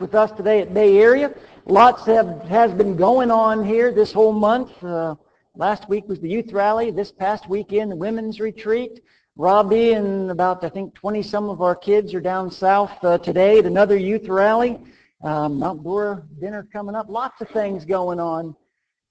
with 0.00 0.14
us 0.14 0.30
today 0.32 0.60
at 0.60 0.74
Bay 0.74 0.98
Area. 0.98 1.34
Lots 1.64 2.04
have, 2.06 2.42
has 2.42 2.72
been 2.72 2.96
going 2.96 3.30
on 3.30 3.64
here 3.64 3.92
this 3.92 4.12
whole 4.12 4.32
month. 4.32 4.82
Uh, 4.82 5.14
last 5.54 5.88
week 5.88 6.08
was 6.08 6.20
the 6.20 6.28
youth 6.28 6.52
rally. 6.52 6.90
This 6.90 7.10
past 7.10 7.48
weekend, 7.48 7.90
the 7.90 7.96
women's 7.96 8.40
retreat. 8.40 9.00
Robbie 9.36 9.92
and 9.92 10.30
about, 10.30 10.64
I 10.64 10.68
think, 10.68 10.94
20 10.94 11.22
some 11.22 11.48
of 11.48 11.60
our 11.60 11.74
kids 11.74 12.14
are 12.14 12.20
down 12.20 12.50
south 12.50 12.92
uh, 13.02 13.18
today 13.18 13.58
at 13.58 13.66
another 13.66 13.96
youth 13.96 14.28
rally. 14.28 14.78
Um, 15.22 15.58
Mount 15.58 15.82
Dora 15.82 16.22
dinner 16.40 16.66
coming 16.72 16.94
up. 16.94 17.08
Lots 17.08 17.40
of 17.40 17.48
things 17.50 17.84
going 17.84 18.20
on. 18.20 18.54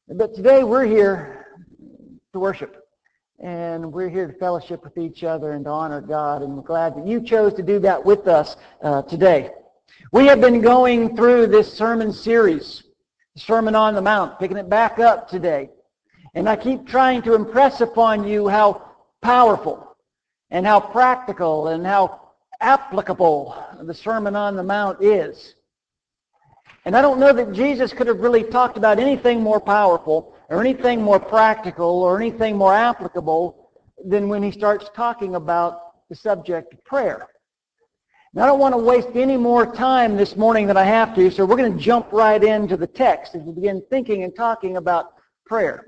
But 0.08 0.36
today 0.36 0.64
we're 0.64 0.86
here 0.86 1.48
to 2.34 2.40
worship. 2.40 2.88
And 3.40 3.92
we're 3.92 4.10
here 4.10 4.28
to 4.28 4.34
fellowship 4.34 4.84
with 4.84 4.98
each 4.98 5.24
other 5.24 5.52
and 5.52 5.66
to 5.66 5.72
honor 5.72 6.00
God. 6.00 6.42
And 6.42 6.56
we're 6.56 6.64
glad 6.64 6.96
that 6.96 7.06
you 7.06 7.22
chose 7.22 7.54
to 7.56 7.64
do 7.64 7.80
that 7.80 8.04
with 8.04 8.28
us 8.28 8.56
uh, 8.82 9.02
today. 9.02 9.52
We 10.16 10.28
have 10.28 10.40
been 10.40 10.62
going 10.62 11.16
through 11.18 11.48
this 11.48 11.74
sermon 11.74 12.14
series, 12.14 12.84
the 13.34 13.42
Sermon 13.42 13.76
on 13.76 13.96
the 13.96 14.02
Mount, 14.02 14.40
picking 14.40 14.56
it 14.56 14.70
back 14.70 14.98
up 14.98 15.28
today. 15.28 15.70
And 16.36 16.48
I 16.48 16.56
keep 16.56 16.88
trying 16.88 17.22
to 17.24 17.34
impress 17.34 17.82
upon 17.82 18.26
you 18.26 18.48
how 18.48 18.94
powerful 19.22 19.98
and 20.52 20.66
how 20.66 20.80
practical 20.80 21.68
and 21.68 21.86
how 21.86 22.30
applicable 22.62 23.62
the 23.82 23.94
Sermon 23.94 24.38
on 24.38 24.56
the 24.56 24.64
Mount 24.64 25.04
is. 25.04 25.56
And 26.86 26.96
I 26.96 27.02
don't 27.02 27.20
know 27.20 27.34
that 27.34 27.52
Jesus 27.52 27.92
could 27.92 28.08
have 28.08 28.22
really 28.22 28.44
talked 28.44 28.78
about 28.78 29.00
anything 29.00 29.42
more 29.42 29.60
powerful 29.60 30.34
or 30.50 30.62
anything 30.62 31.02
more 31.02 31.20
practical 31.20 32.04
or 32.04 32.22
anything 32.22 32.56
more 32.56 32.74
applicable 32.74 33.70
than 34.06 34.30
when 34.30 34.42
he 34.42 34.52
starts 34.52 34.90
talking 34.96 35.36
about 35.36 36.08
the 36.08 36.16
subject 36.16 36.74
of 36.74 36.84
prayer. 36.86 37.28
I 38.38 38.46
don't 38.48 38.60
want 38.60 38.74
to 38.74 38.78
waste 38.78 39.16
any 39.16 39.38
more 39.38 39.66
time 39.66 40.18
this 40.18 40.36
morning 40.36 40.68
than 40.68 40.76
I 40.76 40.84
have 40.84 41.16
to, 41.16 41.32
so 41.32 41.46
we're 41.46 41.56
going 41.56 41.72
to 41.72 41.80
jump 41.80 42.12
right 42.12 42.44
into 42.44 42.76
the 42.76 42.86
text 42.86 43.34
as 43.34 43.42
we 43.44 43.54
begin 43.54 43.82
thinking 43.90 44.24
and 44.24 44.36
talking 44.36 44.76
about 44.76 45.14
prayer. 45.46 45.88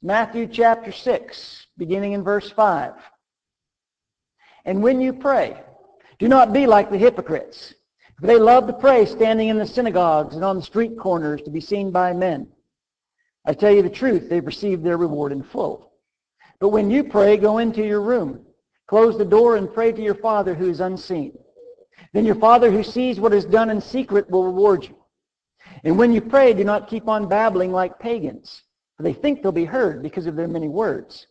Matthew 0.00 0.46
chapter 0.46 0.92
6, 0.92 1.66
beginning 1.78 2.12
in 2.12 2.22
verse 2.22 2.48
5. 2.48 2.92
And 4.66 4.80
when 4.84 5.00
you 5.00 5.12
pray, 5.12 5.60
do 6.20 6.28
not 6.28 6.52
be 6.52 6.64
like 6.64 6.92
the 6.92 6.96
hypocrites. 6.96 7.74
For 8.20 8.28
they 8.28 8.38
love 8.38 8.68
to 8.68 8.72
pray 8.72 9.04
standing 9.04 9.48
in 9.48 9.58
the 9.58 9.66
synagogues 9.66 10.36
and 10.36 10.44
on 10.44 10.56
the 10.56 10.62
street 10.62 10.96
corners 10.96 11.42
to 11.42 11.50
be 11.50 11.60
seen 11.60 11.90
by 11.90 12.12
men. 12.12 12.46
I 13.44 13.52
tell 13.52 13.72
you 13.72 13.82
the 13.82 13.90
truth, 13.90 14.28
they've 14.28 14.46
received 14.46 14.84
their 14.84 14.96
reward 14.96 15.32
in 15.32 15.42
full. 15.42 15.90
But 16.60 16.68
when 16.68 16.88
you 16.88 17.02
pray, 17.02 17.36
go 17.36 17.58
into 17.58 17.84
your 17.84 18.00
room, 18.00 18.46
close 18.86 19.18
the 19.18 19.24
door, 19.24 19.56
and 19.56 19.74
pray 19.74 19.90
to 19.90 20.02
your 20.02 20.14
Father 20.14 20.54
who 20.54 20.70
is 20.70 20.78
unseen. 20.78 21.36
Then 22.12 22.24
your 22.24 22.34
Father 22.34 22.70
who 22.70 22.82
sees 22.82 23.20
what 23.20 23.32
is 23.32 23.44
done 23.44 23.70
in 23.70 23.80
secret 23.80 24.30
will 24.30 24.44
reward 24.44 24.84
you. 24.84 24.96
And 25.84 25.98
when 25.98 26.12
you 26.12 26.20
pray, 26.20 26.52
do 26.52 26.64
not 26.64 26.88
keep 26.88 27.08
on 27.08 27.28
babbling 27.28 27.72
like 27.72 27.98
pagans, 27.98 28.62
for 28.96 29.02
they 29.02 29.12
think 29.12 29.42
they'll 29.42 29.52
be 29.52 29.64
heard 29.64 30.02
because 30.02 30.26
of 30.26 30.36
their 30.36 30.48
many 30.48 30.68
words. 30.68 31.26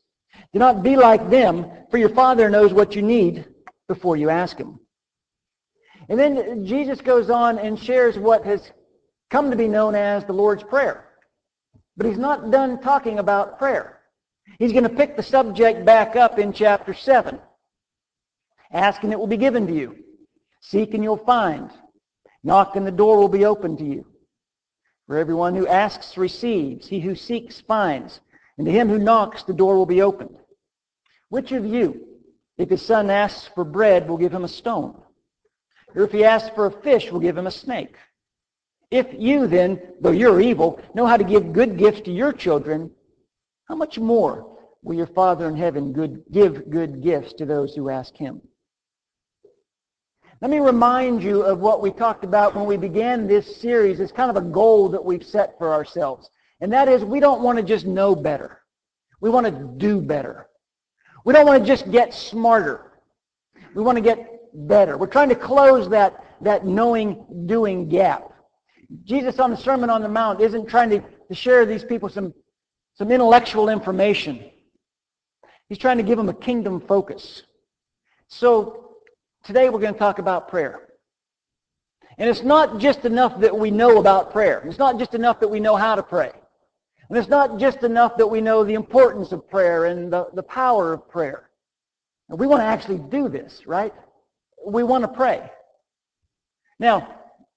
Do 0.53 0.59
not 0.59 0.83
be 0.83 0.95
like 0.95 1.29
them, 1.29 1.69
for 1.91 1.97
your 1.97 2.09
Father 2.09 2.49
knows 2.49 2.73
what 2.73 2.95
you 2.95 3.01
need 3.01 3.45
before 3.87 4.15
you 4.15 4.29
ask 4.29 4.57
him. 4.57 4.79
And 6.07 6.19
then 6.19 6.65
Jesus 6.65 7.01
goes 7.01 7.29
on 7.29 7.59
and 7.59 7.77
shares 7.77 8.17
what 8.17 8.45
has 8.45 8.71
come 9.29 9.51
to 9.51 9.57
be 9.57 9.67
known 9.67 9.95
as 9.95 10.25
the 10.25 10.33
Lord's 10.33 10.63
Prayer. 10.63 11.05
But 11.97 12.07
he's 12.07 12.17
not 12.17 12.49
done 12.49 12.81
talking 12.81 13.19
about 13.19 13.59
prayer. 13.59 13.99
He's 14.57 14.71
going 14.71 14.83
to 14.83 14.89
pick 14.89 15.15
the 15.15 15.23
subject 15.23 15.85
back 15.85 16.15
up 16.15 16.39
in 16.39 16.53
chapter 16.53 16.93
7. 16.93 17.39
Ask 18.71 19.03
and 19.03 19.13
it 19.13 19.19
will 19.19 19.27
be 19.27 19.37
given 19.37 19.67
to 19.67 19.73
you. 19.73 19.95
Seek 20.61 20.93
and 20.93 21.03
you'll 21.03 21.17
find. 21.17 21.69
Knock 22.43 22.75
and 22.75 22.85
the 22.85 22.91
door 22.91 23.17
will 23.17 23.29
be 23.29 23.45
open 23.45 23.77
to 23.77 23.85
you. 23.85 24.05
For 25.07 25.17
everyone 25.17 25.55
who 25.55 25.67
asks 25.67 26.17
receives. 26.17 26.87
He 26.87 26.99
who 26.99 27.15
seeks 27.15 27.61
finds. 27.61 28.21
And 28.57 28.65
to 28.65 28.71
him 28.71 28.89
who 28.89 28.99
knocks 28.99 29.43
the 29.43 29.53
door 29.53 29.75
will 29.75 29.85
be 29.85 30.01
opened. 30.01 30.37
Which 31.29 31.51
of 31.51 31.65
you, 31.65 32.05
if 32.57 32.69
his 32.69 32.81
son 32.81 33.09
asks 33.09 33.49
for 33.55 33.63
bread, 33.63 34.07
will 34.07 34.17
give 34.17 34.33
him 34.33 34.43
a 34.43 34.49
stone? 34.49 35.01
Or 35.95 36.03
if 36.03 36.11
he 36.11 36.23
asks 36.23 36.49
for 36.53 36.65
a 36.65 36.81
fish, 36.81 37.11
will 37.11 37.19
give 37.19 37.37
him 37.37 37.47
a 37.47 37.51
snake? 37.51 37.95
If 38.91 39.07
you 39.17 39.47
then, 39.47 39.79
though 40.01 40.11
you're 40.11 40.41
evil, 40.41 40.81
know 40.93 41.05
how 41.05 41.17
to 41.17 41.23
give 41.23 41.53
good 41.53 41.77
gifts 41.77 42.01
to 42.01 42.11
your 42.11 42.33
children, 42.33 42.91
how 43.67 43.75
much 43.75 43.99
more 43.99 44.57
will 44.81 44.95
your 44.95 45.07
Father 45.07 45.47
in 45.47 45.55
heaven 45.55 45.93
good, 45.93 46.23
give 46.31 46.69
good 46.69 47.03
gifts 47.03 47.33
to 47.33 47.45
those 47.45 47.75
who 47.75 47.89
ask 47.89 48.15
him? 48.15 48.41
Let 50.41 50.51
me 50.51 50.59
remind 50.59 51.21
you 51.21 51.41
of 51.41 51.59
what 51.59 51.81
we 51.81 51.91
talked 51.91 52.23
about 52.23 52.55
when 52.55 52.65
we 52.65 52.77
began 52.77 53.27
this 53.27 53.57
series. 53.57 53.99
It's 53.99 54.11
kind 54.11 54.29
of 54.29 54.37
a 54.37 54.47
goal 54.47 54.87
that 54.89 55.03
we've 55.03 55.25
set 55.25 55.57
for 55.57 55.73
ourselves. 55.73 56.29
And 56.61 56.71
that 56.71 56.87
is 56.87 57.03
we 57.03 57.19
don't 57.19 57.41
want 57.41 57.57
to 57.57 57.63
just 57.63 57.85
know 57.85 58.15
better. 58.15 58.61
We 59.19 59.29
want 59.29 59.47
to 59.47 59.51
do 59.77 59.99
better. 59.99 60.47
We 61.25 61.33
don't 61.33 61.45
want 61.45 61.61
to 61.61 61.67
just 61.67 61.91
get 61.91 62.13
smarter. 62.13 63.01
We 63.75 63.83
want 63.83 63.97
to 63.97 64.01
get 64.01 64.39
better. 64.53 64.97
We're 64.97 65.07
trying 65.07 65.27
to 65.29 65.35
close 65.35 65.89
that, 65.89 66.23
that 66.41 66.65
knowing-doing 66.65 67.89
gap. 67.89 68.31
Jesus 69.03 69.39
on 69.39 69.51
the 69.51 69.57
Sermon 69.57 69.89
on 69.89 70.01
the 70.01 70.07
Mount 70.07 70.39
isn't 70.39 70.67
trying 70.67 70.89
to, 70.91 71.01
to 71.01 71.35
share 71.35 71.65
these 71.65 71.83
people 71.83 72.07
some, 72.07 72.33
some 72.95 73.11
intellectual 73.11 73.67
information. 73.67 74.49
He's 75.67 75.77
trying 75.77 75.97
to 75.97 76.03
give 76.03 76.17
them 76.17 76.29
a 76.29 76.33
kingdom 76.33 76.79
focus. 76.79 77.43
So 78.29 78.88
today 79.43 79.69
we're 79.69 79.79
going 79.79 79.93
to 79.93 79.99
talk 79.99 80.19
about 80.19 80.49
prayer. 80.49 80.89
And 82.17 82.29
it's 82.29 82.43
not 82.43 82.79
just 82.79 83.05
enough 83.05 83.39
that 83.39 83.57
we 83.57 83.71
know 83.71 83.97
about 83.97 84.31
prayer. 84.31 84.61
It's 84.65 84.77
not 84.77 84.99
just 84.99 85.13
enough 85.13 85.39
that 85.39 85.47
we 85.47 85.59
know 85.59 85.75
how 85.75 85.95
to 85.95 86.03
pray. 86.03 86.31
And 87.07 87.17
it's 87.17 87.29
not 87.29 87.57
just 87.57 87.83
enough 87.83 88.17
that 88.17 88.27
we 88.27 88.41
know 88.41 88.63
the 88.63 88.73
importance 88.73 89.31
of 89.31 89.49
prayer 89.49 89.85
and 89.85 90.11
the, 90.11 90.27
the 90.33 90.43
power 90.43 90.93
of 90.93 91.09
prayer. 91.09 91.49
And 92.29 92.39
we 92.39 92.45
want 92.45 92.61
to 92.61 92.65
actually 92.65 92.99
do 92.99 93.29
this, 93.29 93.65
right? 93.65 93.93
We 94.65 94.83
want 94.83 95.03
to 95.03 95.07
pray. 95.07 95.49
Now, 96.77 97.15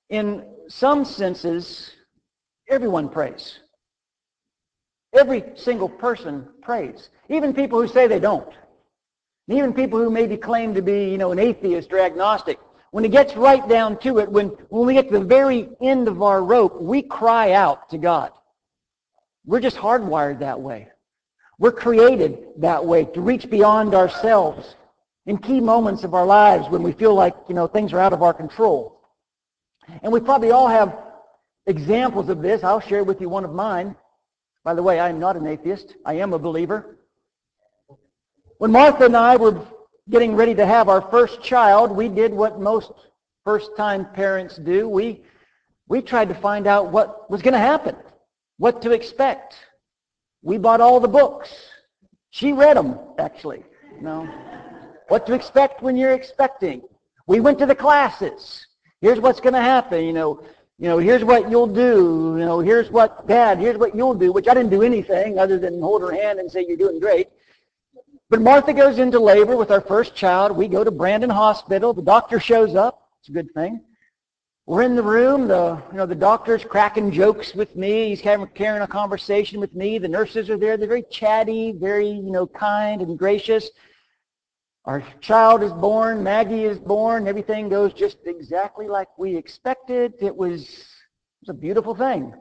in 0.08 0.46
some 0.68 1.04
senses, 1.04 1.90
everyone 2.68 3.08
prays. 3.08 3.58
Every 5.12 5.44
single 5.56 5.88
person 5.88 6.48
prays. 6.62 7.10
Even 7.28 7.52
people 7.52 7.80
who 7.80 7.88
say 7.88 8.06
they 8.06 8.20
don't. 8.20 8.54
Even 9.48 9.74
people 9.74 9.98
who 9.98 10.10
maybe 10.10 10.36
claim 10.36 10.74
to 10.74 10.82
be, 10.82 11.10
you 11.10 11.18
know, 11.18 11.32
an 11.32 11.38
atheist 11.38 11.92
or 11.92 11.98
agnostic. 11.98 12.58
When 12.92 13.04
it 13.04 13.10
gets 13.10 13.34
right 13.36 13.66
down 13.68 13.98
to 14.00 14.18
it, 14.18 14.30
when, 14.30 14.48
when 14.68 14.86
we 14.86 14.94
get 14.94 15.08
to 15.10 15.18
the 15.18 15.24
very 15.24 15.68
end 15.80 16.08
of 16.08 16.22
our 16.22 16.44
rope, 16.44 16.80
we 16.80 17.02
cry 17.02 17.52
out 17.52 17.88
to 17.90 17.98
God. 17.98 18.32
We're 19.44 19.60
just 19.60 19.76
hardwired 19.76 20.38
that 20.40 20.60
way. 20.60 20.88
We're 21.58 21.72
created 21.72 22.38
that 22.58 22.84
way 22.84 23.04
to 23.06 23.20
reach 23.20 23.48
beyond 23.50 23.94
ourselves 23.94 24.76
in 25.26 25.38
key 25.38 25.60
moments 25.60 26.04
of 26.04 26.14
our 26.14 26.26
lives 26.26 26.68
when 26.68 26.82
we 26.82 26.92
feel 26.92 27.14
like, 27.14 27.34
you 27.48 27.54
know, 27.54 27.66
things 27.66 27.92
are 27.92 28.00
out 28.00 28.12
of 28.12 28.22
our 28.22 28.34
control. 28.34 29.00
And 30.02 30.12
we 30.12 30.20
probably 30.20 30.50
all 30.50 30.68
have 30.68 30.96
examples 31.66 32.28
of 32.28 32.42
this. 32.42 32.62
I'll 32.62 32.80
share 32.80 33.04
with 33.04 33.20
you 33.20 33.28
one 33.28 33.44
of 33.44 33.52
mine. 33.52 33.96
By 34.64 34.74
the 34.74 34.82
way, 34.82 35.00
I 35.00 35.08
am 35.08 35.18
not 35.18 35.36
an 35.36 35.46
atheist. 35.46 35.94
I 36.04 36.14
am 36.14 36.32
a 36.32 36.38
believer. 36.38 36.98
When 38.62 38.70
Martha 38.70 39.06
and 39.06 39.16
I 39.16 39.34
were 39.34 39.60
getting 40.08 40.36
ready 40.36 40.54
to 40.54 40.64
have 40.64 40.88
our 40.88 41.02
first 41.10 41.42
child, 41.42 41.90
we 41.90 42.08
did 42.08 42.32
what 42.32 42.60
most 42.60 42.92
first-time 43.44 44.06
parents 44.12 44.56
do. 44.56 44.88
We, 44.88 45.24
we 45.88 46.00
tried 46.00 46.28
to 46.28 46.34
find 46.36 46.68
out 46.68 46.92
what 46.92 47.28
was 47.28 47.42
going 47.42 47.54
to 47.54 47.58
happen, 47.58 47.96
what 48.58 48.80
to 48.82 48.92
expect. 48.92 49.56
We 50.42 50.58
bought 50.58 50.80
all 50.80 51.00
the 51.00 51.08
books. 51.08 51.52
She 52.30 52.52
read 52.52 52.76
them, 52.76 53.00
actually. 53.18 53.64
Know, 54.00 54.28
what 55.08 55.26
to 55.26 55.32
expect 55.32 55.82
when 55.82 55.96
you're 55.96 56.12
expecting. 56.12 56.82
We 57.26 57.40
went 57.40 57.58
to 57.58 57.66
the 57.66 57.74
classes. 57.74 58.64
Here's 59.00 59.18
what's 59.18 59.40
going 59.40 59.54
to 59.54 59.60
happen. 59.60 60.04
You 60.04 60.12
know, 60.12 60.40
you 60.78 60.86
know, 60.86 60.98
here's 60.98 61.24
what 61.24 61.50
you'll 61.50 61.66
do. 61.66 62.36
You 62.38 62.44
know, 62.44 62.60
here's 62.60 62.92
what, 62.92 63.26
Dad, 63.26 63.58
here's 63.58 63.76
what 63.76 63.96
you'll 63.96 64.14
do, 64.14 64.32
which 64.32 64.46
I 64.46 64.54
didn't 64.54 64.70
do 64.70 64.82
anything 64.82 65.40
other 65.40 65.58
than 65.58 65.80
hold 65.80 66.02
her 66.02 66.12
hand 66.12 66.38
and 66.38 66.48
say, 66.48 66.64
you're 66.64 66.76
doing 66.76 67.00
great. 67.00 67.26
But 68.32 68.40
Martha 68.40 68.72
goes 68.72 68.98
into 68.98 69.20
labor 69.20 69.58
with 69.58 69.70
our 69.70 69.82
first 69.82 70.14
child. 70.14 70.56
We 70.56 70.66
go 70.66 70.82
to 70.82 70.90
Brandon 70.90 71.28
Hospital. 71.28 71.92
The 71.92 72.00
doctor 72.00 72.40
shows 72.40 72.74
up. 72.74 73.10
It's 73.20 73.28
a 73.28 73.32
good 73.32 73.52
thing. 73.52 73.84
We're 74.64 74.84
in 74.84 74.96
the 74.96 75.02
room. 75.02 75.46
The, 75.46 75.78
you 75.90 75.98
know, 75.98 76.06
the 76.06 76.14
doctor's 76.14 76.64
cracking 76.64 77.12
jokes 77.12 77.54
with 77.54 77.76
me. 77.76 78.08
He's 78.08 78.22
carrying 78.22 78.80
a 78.82 78.86
conversation 78.86 79.60
with 79.60 79.74
me. 79.74 79.98
The 79.98 80.08
nurses 80.08 80.48
are 80.48 80.56
there. 80.56 80.78
They're 80.78 80.88
very 80.88 81.04
chatty, 81.10 81.72
very, 81.72 82.08
you 82.08 82.30
know, 82.30 82.46
kind 82.46 83.02
and 83.02 83.18
gracious. 83.18 83.68
Our 84.86 85.04
child 85.20 85.62
is 85.62 85.74
born, 85.74 86.22
Maggie 86.22 86.64
is 86.64 86.78
born, 86.78 87.28
everything 87.28 87.68
goes 87.68 87.92
just 87.92 88.16
exactly 88.24 88.88
like 88.88 89.08
we 89.18 89.36
expected. 89.36 90.14
It 90.20 90.34
was, 90.34 90.62
it 90.62 91.48
was 91.48 91.48
a 91.50 91.52
beautiful 91.52 91.94
thing. 91.94 92.32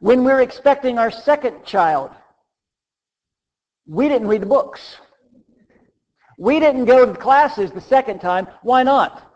When 0.00 0.22
we're 0.22 0.42
expecting 0.42 0.98
our 0.98 1.10
second 1.10 1.64
child, 1.64 2.10
we 3.86 4.08
didn't 4.08 4.28
read 4.28 4.42
the 4.42 4.46
books. 4.46 4.96
We 6.38 6.60
didn't 6.60 6.84
go 6.84 7.06
to 7.06 7.14
classes 7.14 7.70
the 7.70 7.80
second 7.80 8.20
time. 8.20 8.46
Why 8.62 8.82
not? 8.82 9.26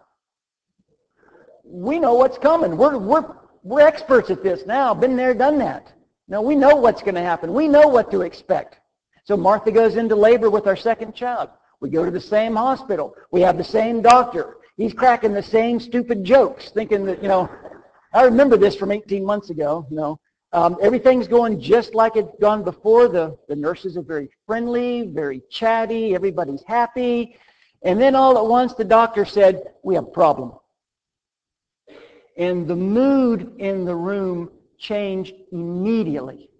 we 1.71 1.99
know 1.99 2.15
what's 2.15 2.39
coming. 2.39 2.77
We're, 2.77 2.99
we're, 2.99 3.25
we're 3.63 3.81
experts 3.81 4.31
at 4.31 4.43
this 4.43 4.67
now. 4.67 4.93
Been 4.93 5.17
there, 5.17 5.35
done 5.35 5.59
that. 5.59 5.93
Now 6.29 6.43
we 6.43 6.57
know 6.57 6.77
what's 6.77 7.03
going 7.03 7.15
to 7.15 7.23
happen. 7.23 7.55
We 7.55 7.69
know 7.69 7.89
what 7.89 8.11
to 8.11 8.23
expect. 8.23 8.81
So 9.25 9.37
Martha 9.37 9.71
goes 9.71 9.97
into 9.97 10.17
labor 10.17 10.51
with 10.51 10.67
our 10.67 10.77
second 10.77 11.15
child. 11.15 11.51
We 11.81 11.91
go 11.91 12.05
to 12.05 12.11
the 12.11 12.21
same 12.21 12.57
hospital. 12.57 13.15
We 13.31 13.41
have 13.43 13.57
the 13.57 13.65
same 13.65 14.03
doctor. 14.03 14.57
He's 14.77 14.93
cracking 14.93 15.33
the 15.33 15.43
same 15.43 15.79
stupid 15.79 16.25
jokes, 16.25 16.71
thinking 16.71 17.05
that, 17.07 17.23
you 17.23 17.29
know, 17.29 17.49
I 18.13 18.25
remember 18.25 18.57
this 18.57 18.75
from 18.75 18.91
18 18.91 19.25
months 19.25 19.51
ago, 19.51 19.87
you 19.91 19.97
know. 19.97 20.19
Um, 20.53 20.79
everything's 20.83 21.29
going 21.29 21.61
just 21.61 21.95
like 21.95 22.17
it's 22.17 22.35
gone 22.41 22.65
before. 22.65 23.09
The, 23.09 23.39
the 23.49 23.55
nurses 23.55 23.97
are 23.97 24.03
very 24.03 24.29
friendly, 24.47 25.03
very 25.03 25.43
chatty. 25.49 26.15
Everybody's 26.15 26.63
happy. 26.65 27.37
And 27.83 28.01
then 28.01 28.15
all 28.15 28.37
at 28.37 28.45
once 28.45 28.75
the 28.75 28.85
doctor 28.85 29.25
said, 29.25 29.75
we 29.83 29.95
have 29.95 30.05
a 30.05 30.11
problem. 30.11 30.53
And 32.37 32.67
the 32.67 32.77
mood 32.77 33.55
in 33.59 33.85
the 33.85 33.95
room 33.95 34.51
changed 34.79 35.35
immediately. 35.53 36.51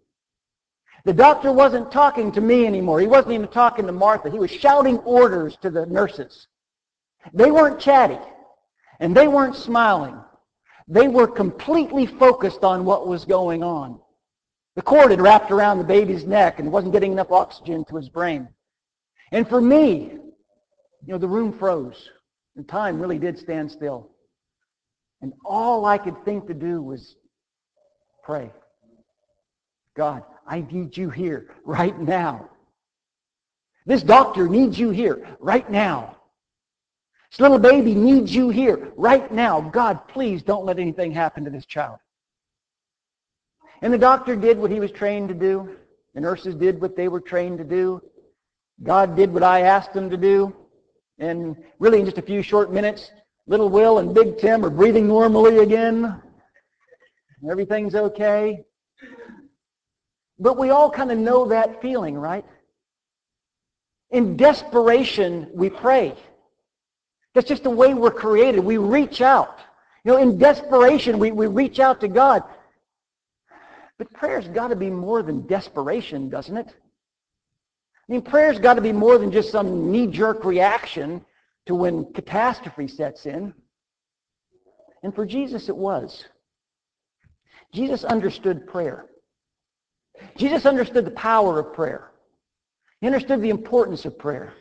The 1.05 1.13
doctor 1.13 1.53
wasn't 1.53 1.91
talking 1.91 2.31
to 2.33 2.41
me 2.41 2.67
anymore. 2.67 3.01
He 3.01 3.07
wasn't 3.07 3.33
even 3.33 3.49
talking 3.49 3.87
to 3.87 3.93
Martha. 3.93 4.31
He 4.31 4.39
was 4.39 4.51
shouting 4.51 4.99
orders 4.99 5.57
to 5.63 5.71
the 5.71 5.87
nurses. 5.87 6.47
They 7.33 7.51
weren't 7.51 7.81
chatty, 7.81 8.19
and 9.01 9.17
they 9.17 9.27
weren't 9.27 9.57
smiling. 9.57 10.17
They 10.91 11.07
were 11.07 11.29
completely 11.29 12.05
focused 12.05 12.65
on 12.65 12.85
what 12.85 13.07
was 13.07 13.25
going 13.25 13.63
on. 13.63 14.01
The 14.75 14.83
cord 14.83 15.13
had 15.13 15.21
wrapped 15.21 15.53
around 15.53 15.79
the 15.79 15.85
baby's 15.85 16.27
neck 16.27 16.59
and 16.59 16.73
wasn't 16.73 16.93
getting 16.93 17.13
enough 17.13 17.31
oxygen 17.31 17.85
to 17.87 17.97
his 17.97 18.09
brain. 18.09 18.49
And 19.31 19.49
for 19.49 19.61
me, 19.61 20.19
you 21.07 21.13
know, 21.13 21.19
the 21.19 21.29
room 21.29 21.57
froze, 21.57 22.11
and 22.57 22.69
time 22.69 23.01
really 23.01 23.21
did 23.21 23.39
stand 23.39 23.71
still. 23.71 24.11
And 25.23 25.33
all 25.45 25.85
I 25.85 25.97
could 25.97 26.25
think 26.25 26.49
to 26.49 26.55
do 26.55 26.83
was 26.83 27.15
pray. 28.25 28.51
God, 29.97 30.25
I 30.45 30.63
need 30.73 30.97
you 30.97 31.09
here 31.09 31.55
right 31.65 31.99
now. 32.01 32.51
This 33.87 34.03
doctor 34.03 34.49
needs 34.49 34.77
you 34.77 34.91
here 34.91 35.37
right 35.39 35.71
now. 35.71 36.17
This 37.31 37.41
little 37.41 37.59
baby 37.59 37.95
needs 37.95 38.35
you 38.35 38.49
here 38.49 38.93
right 38.97 39.31
now. 39.31 39.61
God, 39.61 40.09
please 40.09 40.43
don't 40.43 40.65
let 40.65 40.79
anything 40.79 41.13
happen 41.13 41.45
to 41.45 41.51
this 41.51 41.65
child. 41.65 41.99
And 43.83 43.93
the 43.93 43.99
doctor 43.99 44.35
did 44.35 44.59
what 44.59 44.71
he 44.71 44.81
was 44.81 44.91
trained 44.91 45.29
to 45.29 45.35
do. 45.35 45.77
The 46.15 46.21
nurses 46.21 46.57
did 46.57 46.81
what 46.81 46.97
they 46.97 47.09
were 47.09 47.21
trained 47.21 47.59
to 47.59 47.65
do. 47.65 48.03
God 48.83 49.15
did 49.17 49.33
what 49.33 49.45
I 49.45 49.61
asked 49.61 49.93
them 49.93 50.11
to 50.11 50.17
do. 50.17 50.55
And 51.19 51.57
really 51.79 52.01
in 52.01 52.05
just 52.05 52.19
a 52.19 52.23
few 52.23 52.43
short 52.43 52.73
minutes, 52.73 53.13
little 53.47 53.69
Will 53.69 53.99
and 53.99 54.13
Big 54.13 54.39
Tim 54.39 54.65
are 54.65 54.71
breathing 54.71 55.07
normally 55.07 55.59
again. 55.59 56.21
Everything's 57.49 57.95
okay. 57.95 58.65
But 60.39 60.59
we 60.59 60.71
all 60.71 60.91
kind 60.91 61.13
of 61.13 61.19
know 61.19 61.47
that 61.47 61.81
feeling, 61.81 62.17
right? 62.17 62.45
In 64.11 64.37
desperation, 64.37 65.49
we 65.55 65.71
pray. 65.71 66.17
That's 67.35 67.49
just 67.49 67.63
the 67.63 67.71
way 67.71 67.95
we're 67.95 68.11
created. 68.11 68.61
We 68.61 68.79
reach 68.79 69.21
out. 69.21 69.59
You 70.05 70.13
know, 70.13 70.19
in 70.19 70.39
desperation, 70.39 71.19
we, 71.19 71.31
we 71.31 71.47
reach 71.47 71.79
out 71.79 72.01
to 72.01 72.09
God. 72.09 72.43
But 73.99 74.13
prayer's 74.13 74.49
got 74.49 74.69
to 74.69 74.77
be 74.77 74.91
more 74.91 75.23
than 75.23 75.47
desperation, 75.47 76.29
doesn't 76.29 76.57
it? 76.57 76.69
I 76.69 78.13
mean, 78.13 78.23
prayer's 78.23 78.59
got 78.59 78.75
to 78.75 78.81
be 78.81 78.93
more 78.93 79.19
than 79.19 79.31
just 79.31 79.53
some 79.53 79.93
knee-jerk 79.93 80.45
reaction 80.45 81.25
to 81.67 81.75
when 81.75 82.13
catastrophe 82.13 82.89
sets 82.89 83.27
in. 83.27 83.55
And 85.03 85.15
for 85.15 85.25
Jesus, 85.25 85.69
it 85.69 85.77
was. 85.77 86.25
Jesus 87.73 88.03
understood 88.05 88.67
prayer. 88.67 89.07
Jesus 90.37 90.67
understood 90.67 91.05
the 91.05 91.13
power 91.13 91.61
of 91.61 91.73
prayer. 91.73 92.11
He 93.01 93.07
understood 93.07 93.41
the 93.41 93.51
importance 93.51 94.05
of 94.05 94.19
prayer. 94.19 94.55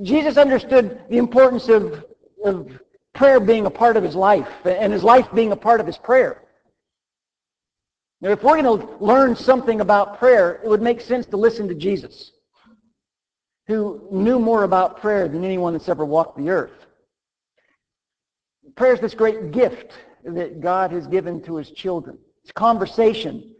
Jesus 0.00 0.38
understood 0.38 1.02
the 1.10 1.18
importance 1.18 1.68
of, 1.68 2.04
of 2.44 2.80
prayer 3.14 3.40
being 3.40 3.66
a 3.66 3.70
part 3.70 3.96
of 3.96 4.02
his 4.02 4.14
life 4.14 4.48
and 4.64 4.92
his 4.92 5.04
life 5.04 5.28
being 5.34 5.52
a 5.52 5.56
part 5.56 5.80
of 5.80 5.86
his 5.86 5.98
prayer. 5.98 6.42
Now, 8.22 8.30
if 8.30 8.42
we're 8.42 8.62
going 8.62 8.80
to 8.80 9.04
learn 9.04 9.36
something 9.36 9.80
about 9.80 10.18
prayer, 10.18 10.60
it 10.64 10.68
would 10.68 10.80
make 10.80 11.00
sense 11.00 11.26
to 11.26 11.36
listen 11.36 11.68
to 11.68 11.74
Jesus, 11.74 12.30
who 13.66 14.06
knew 14.10 14.38
more 14.38 14.62
about 14.62 15.00
prayer 15.00 15.28
than 15.28 15.44
anyone 15.44 15.72
that's 15.72 15.88
ever 15.88 16.04
walked 16.04 16.38
the 16.38 16.48
earth. 16.48 16.86
Prayer 18.76 18.94
is 18.94 19.00
this 19.00 19.14
great 19.14 19.50
gift 19.50 19.92
that 20.24 20.60
God 20.60 20.92
has 20.92 21.06
given 21.06 21.42
to 21.42 21.56
his 21.56 21.70
children. 21.72 22.16
It's 22.44 22.52
conversation 22.52 23.54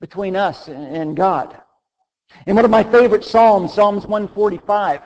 between 0.00 0.36
us 0.36 0.68
and 0.68 1.16
God. 1.16 1.56
In 2.46 2.56
one 2.56 2.64
of 2.64 2.70
my 2.70 2.84
favorite 2.84 3.24
Psalms, 3.24 3.72
Psalms 3.72 4.04
145, 4.04 5.00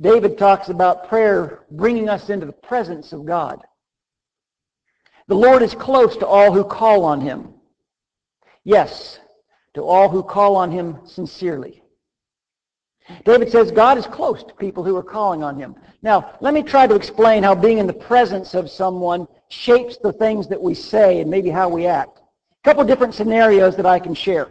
David 0.00 0.38
talks 0.38 0.68
about 0.68 1.08
prayer 1.08 1.64
bringing 1.70 2.08
us 2.08 2.30
into 2.30 2.46
the 2.46 2.52
presence 2.52 3.12
of 3.12 3.26
God. 3.26 3.60
The 5.26 5.34
Lord 5.34 5.62
is 5.62 5.74
close 5.74 6.16
to 6.18 6.26
all 6.26 6.52
who 6.52 6.64
call 6.64 7.04
on 7.04 7.20
him. 7.20 7.54
Yes, 8.64 9.18
to 9.74 9.82
all 9.82 10.08
who 10.08 10.22
call 10.22 10.56
on 10.56 10.70
him 10.70 10.98
sincerely. 11.04 11.82
David 13.24 13.50
says 13.50 13.70
God 13.70 13.98
is 13.98 14.06
close 14.06 14.44
to 14.44 14.54
people 14.54 14.84
who 14.84 14.96
are 14.96 15.02
calling 15.02 15.42
on 15.42 15.58
him. 15.58 15.74
Now, 16.02 16.36
let 16.40 16.54
me 16.54 16.62
try 16.62 16.86
to 16.86 16.94
explain 16.94 17.42
how 17.42 17.54
being 17.54 17.78
in 17.78 17.86
the 17.86 17.92
presence 17.92 18.54
of 18.54 18.70
someone 18.70 19.26
shapes 19.48 19.96
the 19.96 20.12
things 20.12 20.46
that 20.48 20.60
we 20.60 20.74
say 20.74 21.20
and 21.20 21.30
maybe 21.30 21.50
how 21.50 21.68
we 21.68 21.86
act. 21.86 22.18
A 22.18 22.64
couple 22.64 22.84
different 22.84 23.14
scenarios 23.14 23.76
that 23.76 23.86
I 23.86 23.98
can 23.98 24.14
share. 24.14 24.48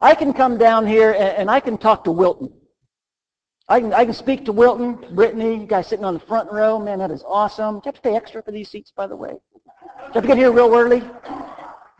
I 0.00 0.14
can 0.14 0.32
come 0.32 0.56
down 0.56 0.86
here 0.86 1.12
and, 1.12 1.50
I 1.50 1.60
can 1.60 1.76
talk 1.76 2.04
to 2.04 2.12
Wilton. 2.12 2.52
I 3.70 3.80
can, 3.80 3.94
I 3.94 4.04
can 4.04 4.14
speak 4.14 4.44
to 4.46 4.52
Wilton, 4.52 5.14
Brittany, 5.14 5.60
you 5.60 5.66
guys 5.66 5.86
sitting 5.86 6.04
on 6.04 6.12
the 6.12 6.20
front 6.20 6.50
row. 6.50 6.80
Man, 6.80 6.98
that 6.98 7.12
is 7.12 7.22
awesome. 7.24 7.76
Do 7.76 7.82
you 7.84 7.92
have 7.92 7.94
to 7.94 8.00
pay 8.00 8.16
extra 8.16 8.42
for 8.42 8.50
these 8.50 8.68
seats, 8.68 8.90
by 8.90 9.06
the 9.06 9.14
way? 9.14 9.30
Do 9.30 9.36
you 9.36 10.12
have 10.12 10.22
to 10.24 10.26
get 10.26 10.38
here 10.38 10.50
real 10.50 10.74
early? 10.74 11.08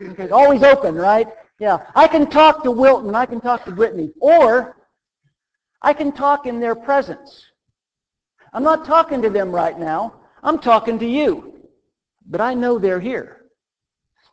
It's 0.01 0.33
always 0.33 0.63
open, 0.63 0.95
right? 0.95 1.29
Yeah. 1.59 1.77
I 1.95 2.09
can 2.09 2.29
talk 2.29 2.63
to 2.63 2.71
Wilton. 2.71 3.15
I 3.15 3.25
can 3.25 3.39
talk 3.39 3.63
to 3.65 3.71
Brittany. 3.71 4.11
Or 4.19 4.75
I 5.81 5.93
can 5.93 6.11
talk 6.11 6.45
in 6.45 6.59
their 6.59 6.75
presence. 6.75 7.45
I'm 8.51 8.63
not 8.63 8.83
talking 8.83 9.21
to 9.21 9.29
them 9.29 9.49
right 9.49 9.79
now. 9.79 10.15
I'm 10.43 10.59
talking 10.59 10.99
to 10.99 11.05
you. 11.05 11.69
But 12.27 12.41
I 12.41 12.53
know 12.53 12.79
they're 12.79 12.99
here. 12.99 13.45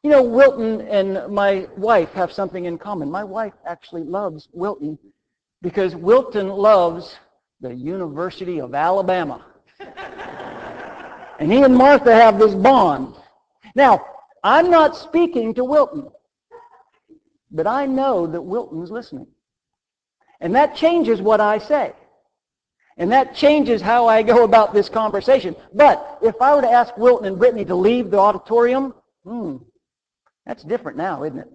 You 0.02 0.10
know, 0.10 0.24
Wilton 0.24 0.80
and 0.88 1.32
my 1.32 1.68
wife 1.76 2.10
have 2.14 2.32
something 2.32 2.64
in 2.64 2.78
common. 2.78 3.08
My 3.08 3.22
wife 3.22 3.54
actually 3.64 4.02
loves 4.02 4.48
Wilton 4.52 4.98
because 5.62 5.94
Wilton 5.94 6.48
loves 6.48 7.16
the 7.60 7.74
University 7.74 8.60
of 8.60 8.74
Alabama. 8.74 9.44
and 11.38 11.52
he 11.52 11.62
and 11.62 11.76
Martha 11.76 12.14
have 12.14 12.38
this 12.38 12.54
bond. 12.54 13.14
Now, 13.74 14.04
I'm 14.44 14.70
not 14.70 14.96
speaking 14.96 15.54
to 15.54 15.64
Wilton, 15.64 16.08
but 17.50 17.66
I 17.66 17.86
know 17.86 18.26
that 18.26 18.40
Wilton's 18.40 18.90
listening. 18.90 19.26
And 20.40 20.54
that 20.54 20.76
changes 20.76 21.20
what 21.20 21.40
I 21.40 21.58
say. 21.58 21.92
And 22.96 23.12
that 23.12 23.34
changes 23.34 23.80
how 23.80 24.06
I 24.06 24.22
go 24.22 24.44
about 24.44 24.72
this 24.72 24.88
conversation. 24.88 25.54
But 25.72 26.18
if 26.22 26.40
I 26.40 26.54
were 26.54 26.62
to 26.62 26.70
ask 26.70 26.96
Wilton 26.96 27.26
and 27.26 27.38
Brittany 27.38 27.64
to 27.66 27.74
leave 27.74 28.10
the 28.10 28.18
auditorium, 28.18 28.94
hmm, 29.24 29.56
that's 30.46 30.64
different 30.64 30.98
now, 30.98 31.22
isn't 31.24 31.38
it? 31.38 31.48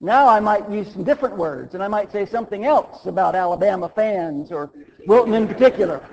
Now 0.00 0.28
I 0.28 0.40
might 0.40 0.70
use 0.70 0.92
some 0.92 1.04
different 1.04 1.36
words, 1.36 1.74
and 1.74 1.82
I 1.82 1.88
might 1.88 2.12
say 2.12 2.26
something 2.26 2.64
else 2.64 3.06
about 3.06 3.34
Alabama 3.34 3.88
fans 3.88 4.52
or 4.52 4.70
Wilton 5.06 5.32
in 5.32 5.48
particular. 5.48 6.06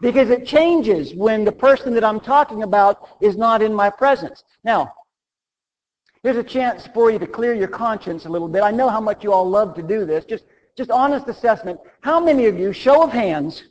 Because 0.00 0.30
it 0.30 0.46
changes 0.46 1.14
when 1.14 1.44
the 1.44 1.52
person 1.52 1.94
that 1.94 2.04
I'm 2.04 2.20
talking 2.20 2.62
about 2.62 3.08
is 3.20 3.36
not 3.36 3.62
in 3.62 3.74
my 3.74 3.90
presence. 3.90 4.44
Now, 4.62 4.92
here's 6.22 6.36
a 6.36 6.44
chance 6.44 6.86
for 6.94 7.10
you 7.10 7.18
to 7.18 7.26
clear 7.26 7.54
your 7.54 7.68
conscience 7.68 8.26
a 8.26 8.28
little 8.28 8.48
bit. 8.48 8.62
I 8.62 8.70
know 8.70 8.88
how 8.88 9.00
much 9.00 9.24
you 9.24 9.32
all 9.32 9.48
love 9.48 9.74
to 9.74 9.82
do 9.82 10.04
this. 10.04 10.24
Just, 10.24 10.44
just 10.76 10.90
honest 10.90 11.26
assessment. 11.28 11.80
How 12.02 12.20
many 12.20 12.46
of 12.46 12.58
you, 12.58 12.72
show 12.72 13.02
of 13.02 13.10
hands, 13.10 13.64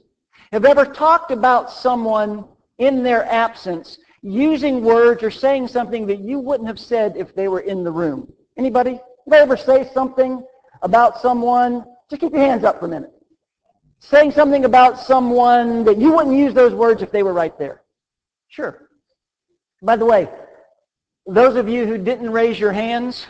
have 0.51 0.65
ever 0.65 0.84
talked 0.84 1.32
about 1.32 1.72
someone 1.72 2.44
in 2.80 3.04
their 3.04 3.24
absence 3.25 4.00
using 4.25 4.84
words 4.84 5.22
or 5.22 5.29
saying 5.29 5.67
something 5.67 6.08
that 6.08 6.20
you 6.20 6.39
wouldn't 6.39 6.67
have 6.67 6.79
said 6.79 7.15
if 7.15 7.36
they 7.36 7.48
were 7.48 7.60
in 7.60 7.84
the 7.84 7.91
room. 7.91 8.32
Anybody? 8.58 9.00
I 9.32 9.38
ever 9.38 9.55
say 9.55 9.88
something 9.94 10.44
about 10.82 11.22
someone? 11.22 11.86
Just 12.10 12.22
keep 12.22 12.32
your 12.32 12.41
hands 12.41 12.63
up 12.63 12.79
for 12.79 12.86
a 12.86 12.89
minute. 12.89 13.12
Saying 14.00 14.32
something 14.32 14.65
about 14.65 15.00
someone 15.00 15.84
that 15.84 15.98
you 15.98 16.12
wouldn't 16.12 16.36
use 16.36 16.53
those 16.53 16.74
words 16.74 17.03
if 17.03 17.12
they 17.12 17.22
were 17.22 17.34
right 17.34 17.58
there. 17.60 17.84
Sure. 18.48 18.89
By 19.84 19.96
the 19.96 20.05
way, 20.05 20.27
those 21.27 21.55
of 21.55 21.70
you 21.70 21.86
who 21.86 21.98
didn't 21.98 22.32
raise 22.32 22.60
your 22.60 22.72
hands, 22.72 23.27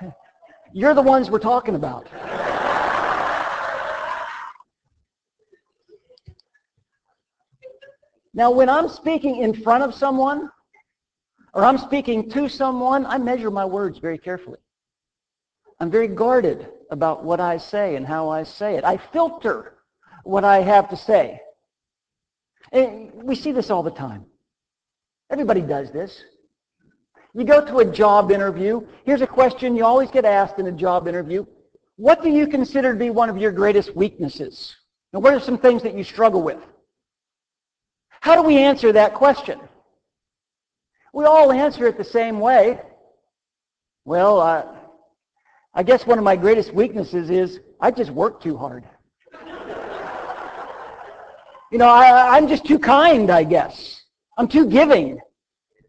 you're 0.72 0.94
the 0.94 1.02
ones 1.02 1.30
we're 1.30 1.38
talking 1.38 1.76
about. 1.76 2.08
Now, 8.32 8.50
when 8.50 8.68
I'm 8.68 8.88
speaking 8.88 9.42
in 9.42 9.54
front 9.54 9.82
of 9.82 9.94
someone, 9.94 10.50
or 11.52 11.64
I'm 11.64 11.78
speaking 11.78 12.30
to 12.30 12.48
someone, 12.48 13.04
I 13.06 13.18
measure 13.18 13.50
my 13.50 13.64
words 13.64 13.98
very 13.98 14.18
carefully. 14.18 14.58
I'm 15.80 15.90
very 15.90 16.08
guarded 16.08 16.68
about 16.90 17.24
what 17.24 17.40
I 17.40 17.56
say 17.56 17.96
and 17.96 18.06
how 18.06 18.28
I 18.28 18.44
say 18.44 18.76
it. 18.76 18.84
I 18.84 18.96
filter 18.98 19.78
what 20.24 20.44
I 20.44 20.60
have 20.60 20.88
to 20.90 20.96
say. 20.96 21.40
And 22.72 23.12
we 23.14 23.34
see 23.34 23.52
this 23.52 23.70
all 23.70 23.82
the 23.82 23.90
time. 23.90 24.26
Everybody 25.30 25.62
does 25.62 25.90
this. 25.90 26.22
You 27.34 27.44
go 27.44 27.64
to 27.64 27.78
a 27.78 27.84
job 27.84 28.30
interview. 28.30 28.86
Here's 29.04 29.22
a 29.22 29.26
question 29.26 29.76
you 29.76 29.84
always 29.84 30.10
get 30.10 30.24
asked 30.24 30.58
in 30.58 30.66
a 30.66 30.72
job 30.72 31.08
interview. 31.08 31.46
What 31.96 32.22
do 32.22 32.30
you 32.30 32.46
consider 32.46 32.92
to 32.92 32.98
be 32.98 33.10
one 33.10 33.28
of 33.28 33.38
your 33.38 33.52
greatest 33.52 33.94
weaknesses? 33.94 34.76
And 35.12 35.22
what 35.22 35.34
are 35.34 35.40
some 35.40 35.58
things 35.58 35.82
that 35.82 35.94
you 35.94 36.04
struggle 36.04 36.42
with? 36.42 36.58
How 38.20 38.34
do 38.34 38.42
we 38.42 38.58
answer 38.58 38.92
that 38.92 39.14
question? 39.14 39.58
We 41.12 41.24
all 41.24 41.50
answer 41.52 41.86
it 41.86 41.96
the 41.96 42.04
same 42.04 42.38
way. 42.38 42.80
Well, 44.04 44.40
uh, 44.40 44.66
I 45.74 45.82
guess 45.82 46.06
one 46.06 46.18
of 46.18 46.24
my 46.24 46.36
greatest 46.36 46.72
weaknesses 46.72 47.30
is 47.30 47.60
I 47.80 47.90
just 47.90 48.10
work 48.10 48.42
too 48.42 48.56
hard. 48.56 48.84
you 51.72 51.78
know, 51.78 51.88
I, 51.88 52.36
I'm 52.36 52.46
just 52.46 52.64
too 52.64 52.78
kind, 52.78 53.30
I 53.30 53.44
guess. 53.44 54.02
I'm 54.36 54.48
too 54.48 54.66
giving. 54.66 55.18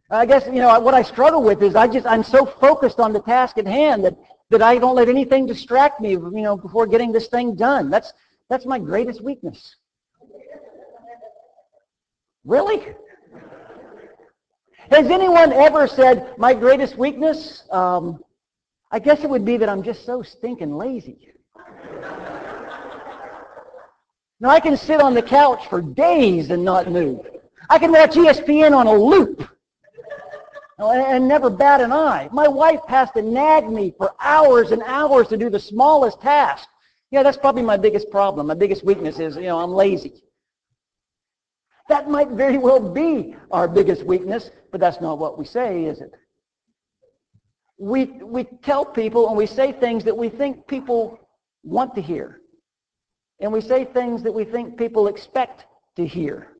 I 0.09 0.25
guess, 0.25 0.45
you 0.45 0.53
know, 0.53 0.79
what 0.79 0.93
I 0.93 1.01
struggle 1.01 1.43
with 1.43 1.61
is 1.63 1.75
I 1.75 1.87
just, 1.87 2.05
I'm 2.05 2.23
so 2.23 2.45
focused 2.45 2.99
on 2.99 3.13
the 3.13 3.21
task 3.21 3.57
at 3.57 3.65
hand 3.65 4.03
that, 4.05 4.17
that 4.49 4.61
I 4.61 4.77
don't 4.77 4.95
let 4.95 5.09
anything 5.09 5.45
distract 5.45 6.01
me, 6.01 6.11
you 6.11 6.31
know, 6.31 6.57
before 6.57 6.85
getting 6.87 7.11
this 7.11 7.27
thing 7.27 7.55
done. 7.55 7.89
That's, 7.89 8.13
that's 8.49 8.65
my 8.65 8.79
greatest 8.79 9.21
weakness. 9.21 9.75
Really? 12.45 12.95
Has 14.89 15.07
anyone 15.07 15.53
ever 15.53 15.87
said, 15.87 16.33
my 16.37 16.53
greatest 16.53 16.97
weakness? 16.97 17.63
Um, 17.71 18.23
I 18.91 18.99
guess 18.99 19.23
it 19.23 19.29
would 19.29 19.45
be 19.45 19.57
that 19.57 19.69
I'm 19.69 19.83
just 19.83 20.05
so 20.05 20.21
stinking 20.21 20.75
lazy. 20.75 21.29
now, 24.39 24.49
I 24.49 24.59
can 24.59 24.75
sit 24.75 24.99
on 24.99 25.13
the 25.13 25.21
couch 25.21 25.67
for 25.69 25.81
days 25.81 26.49
and 26.49 26.65
not 26.65 26.91
move. 26.91 27.25
I 27.69 27.77
can 27.77 27.91
watch 27.91 28.15
ESPN 28.15 28.75
on 28.75 28.87
a 28.87 28.93
loop 28.93 29.47
and 30.79 31.27
never 31.27 31.49
bat 31.49 31.79
an 31.79 31.93
eye. 31.93 32.27
My 32.31 32.47
wife 32.47 32.81
has 32.87 33.11
to 33.11 33.21
nag 33.21 33.69
me 33.69 33.93
for 33.97 34.13
hours 34.19 34.71
and 34.71 34.81
hours 34.85 35.27
to 35.27 35.37
do 35.37 35.49
the 35.49 35.59
smallest 35.59 36.19
task. 36.21 36.67
Yeah, 37.11 37.23
that's 37.23 37.37
probably 37.37 37.61
my 37.61 37.77
biggest 37.77 38.09
problem. 38.09 38.47
My 38.47 38.55
biggest 38.55 38.83
weakness 38.83 39.19
is, 39.19 39.35
you 39.35 39.43
know, 39.43 39.59
I'm 39.59 39.71
lazy. 39.71 40.23
That 41.91 42.09
might 42.09 42.29
very 42.29 42.57
well 42.57 42.79
be 42.79 43.35
our 43.51 43.67
biggest 43.67 44.05
weakness, 44.05 44.49
but 44.71 44.79
that's 44.79 45.01
not 45.01 45.19
what 45.19 45.37
we 45.37 45.43
say, 45.43 45.83
is 45.83 45.99
it? 45.99 46.13
We, 47.77 48.05
we 48.05 48.45
tell 48.45 48.85
people 48.85 49.27
and 49.27 49.35
we 49.35 49.45
say 49.45 49.73
things 49.73 50.05
that 50.05 50.15
we 50.15 50.29
think 50.29 50.67
people 50.67 51.19
want 51.63 51.93
to 51.95 52.01
hear. 52.01 52.39
And 53.41 53.51
we 53.51 53.59
say 53.59 53.83
things 53.83 54.23
that 54.23 54.31
we 54.31 54.45
think 54.45 54.77
people 54.77 55.09
expect 55.09 55.65
to 55.97 56.07
hear. 56.07 56.55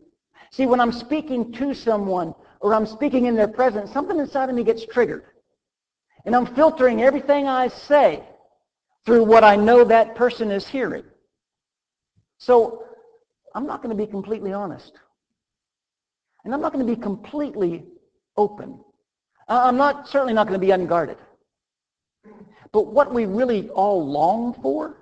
See, 0.52 0.66
when 0.66 0.82
I'm 0.82 0.92
speaking 0.92 1.54
to 1.54 1.74
someone 1.74 2.36
or 2.60 2.76
I'm 2.76 2.86
speaking 2.86 3.26
in 3.28 3.38
their 3.38 3.48
presence, 3.48 3.90
something 3.90 4.20
inside 4.20 4.50
of 4.50 4.56
me 4.56 4.66
gets 4.66 4.86
triggered. 4.86 5.24
And 6.26 6.36
I'm 6.36 6.46
filtering 6.56 7.04
everything 7.04 7.48
I 7.48 7.70
say 7.70 8.22
through 9.06 9.24
what 9.24 9.46
I 9.46 9.56
know 9.56 9.86
that 9.86 10.14
person 10.14 10.52
is 10.52 10.68
hearing. 10.68 11.06
So 12.38 12.84
I'm 13.56 13.66
not 13.66 13.82
going 13.82 13.96
to 13.96 14.06
be 14.06 14.12
completely 14.12 14.52
honest. 14.52 14.92
And 16.44 16.54
I'm 16.54 16.62
not 16.62 16.74
going 16.74 16.86
to 16.86 16.96
be 16.96 17.00
completely 17.00 17.86
open. 18.38 18.80
I'm 19.48 19.78
not 19.78 20.08
certainly 20.08 20.34
not 20.34 20.48
going 20.48 20.60
to 20.60 20.66
be 20.66 20.72
unguarded. 20.72 21.18
But 22.72 22.88
what 22.88 23.14
we 23.14 23.26
really 23.26 23.70
all 23.70 24.06
long 24.06 24.54
for, 24.62 24.98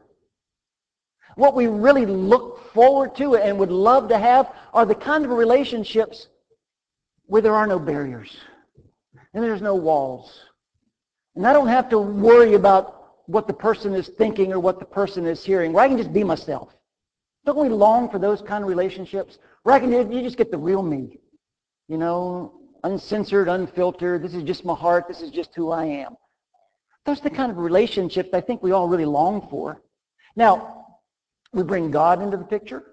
what 1.35 1.55
we 1.55 1.67
really 1.67 2.05
look 2.05 2.73
forward 2.73 3.15
to 3.15 3.35
and 3.35 3.57
would 3.59 3.71
love 3.71 4.09
to 4.09 4.17
have 4.17 4.53
are 4.73 4.85
the 4.85 4.95
kind 4.95 5.23
of 5.23 5.31
relationships 5.31 6.27
where 7.27 7.41
there 7.41 7.55
are 7.55 7.67
no 7.67 7.77
barriers 7.77 8.35
and 9.33 9.43
there's 9.43 9.61
no 9.61 9.75
walls. 9.75 10.45
And 11.35 11.45
I 11.45 11.53
don't 11.53 11.67
have 11.67 11.89
to 11.89 11.99
worry 11.99 12.55
about 12.55 12.95
what 13.27 13.45
the 13.45 13.53
person 13.53 13.93
is 13.93 14.07
thinking 14.07 14.51
or 14.51 14.59
what 14.59 14.79
the 14.79 14.85
person 14.85 15.27
is 15.27 15.43
hearing, 15.43 15.71
where 15.71 15.85
I 15.85 15.87
can 15.87 15.97
just 15.97 16.11
be 16.11 16.23
myself. 16.23 16.75
Don't 17.45 17.57
we 17.57 17.69
long 17.69 18.09
for 18.09 18.17
those 18.17 18.41
kind 18.41 18.63
of 18.63 18.69
relationships 18.69 19.37
where 19.63 19.75
I 19.75 19.79
can 19.79 19.91
you 19.91 20.21
just 20.23 20.37
get 20.37 20.49
the 20.49 20.57
real 20.57 20.81
me? 20.81 21.18
You 21.89 21.97
know, 21.97 22.53
uncensored, 22.83 23.49
unfiltered. 23.49 24.23
This 24.23 24.35
is 24.35 24.43
just 24.43 24.63
my 24.63 24.75
heart. 24.75 25.07
This 25.07 25.21
is 25.21 25.31
just 25.31 25.53
who 25.55 25.71
I 25.71 25.85
am. 25.85 26.15
Those 27.05 27.19
are 27.19 27.23
the 27.23 27.31
kind 27.31 27.51
of 27.51 27.57
relationships 27.57 28.29
I 28.31 28.41
think 28.41 28.61
we 28.61 28.71
all 28.71 28.87
really 28.87 29.05
long 29.05 29.47
for. 29.49 29.81
Now, 30.35 30.85
we 31.51 31.63
bring 31.63 31.89
God 31.89 32.21
into 32.21 32.37
the 32.37 32.43
picture. 32.43 32.83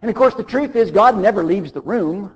And 0.00 0.08
of 0.08 0.16
course, 0.16 0.34
the 0.34 0.44
truth 0.44 0.76
is 0.76 0.92
God 0.92 1.18
never 1.18 1.42
leaves 1.42 1.72
the 1.72 1.80
room. 1.80 2.32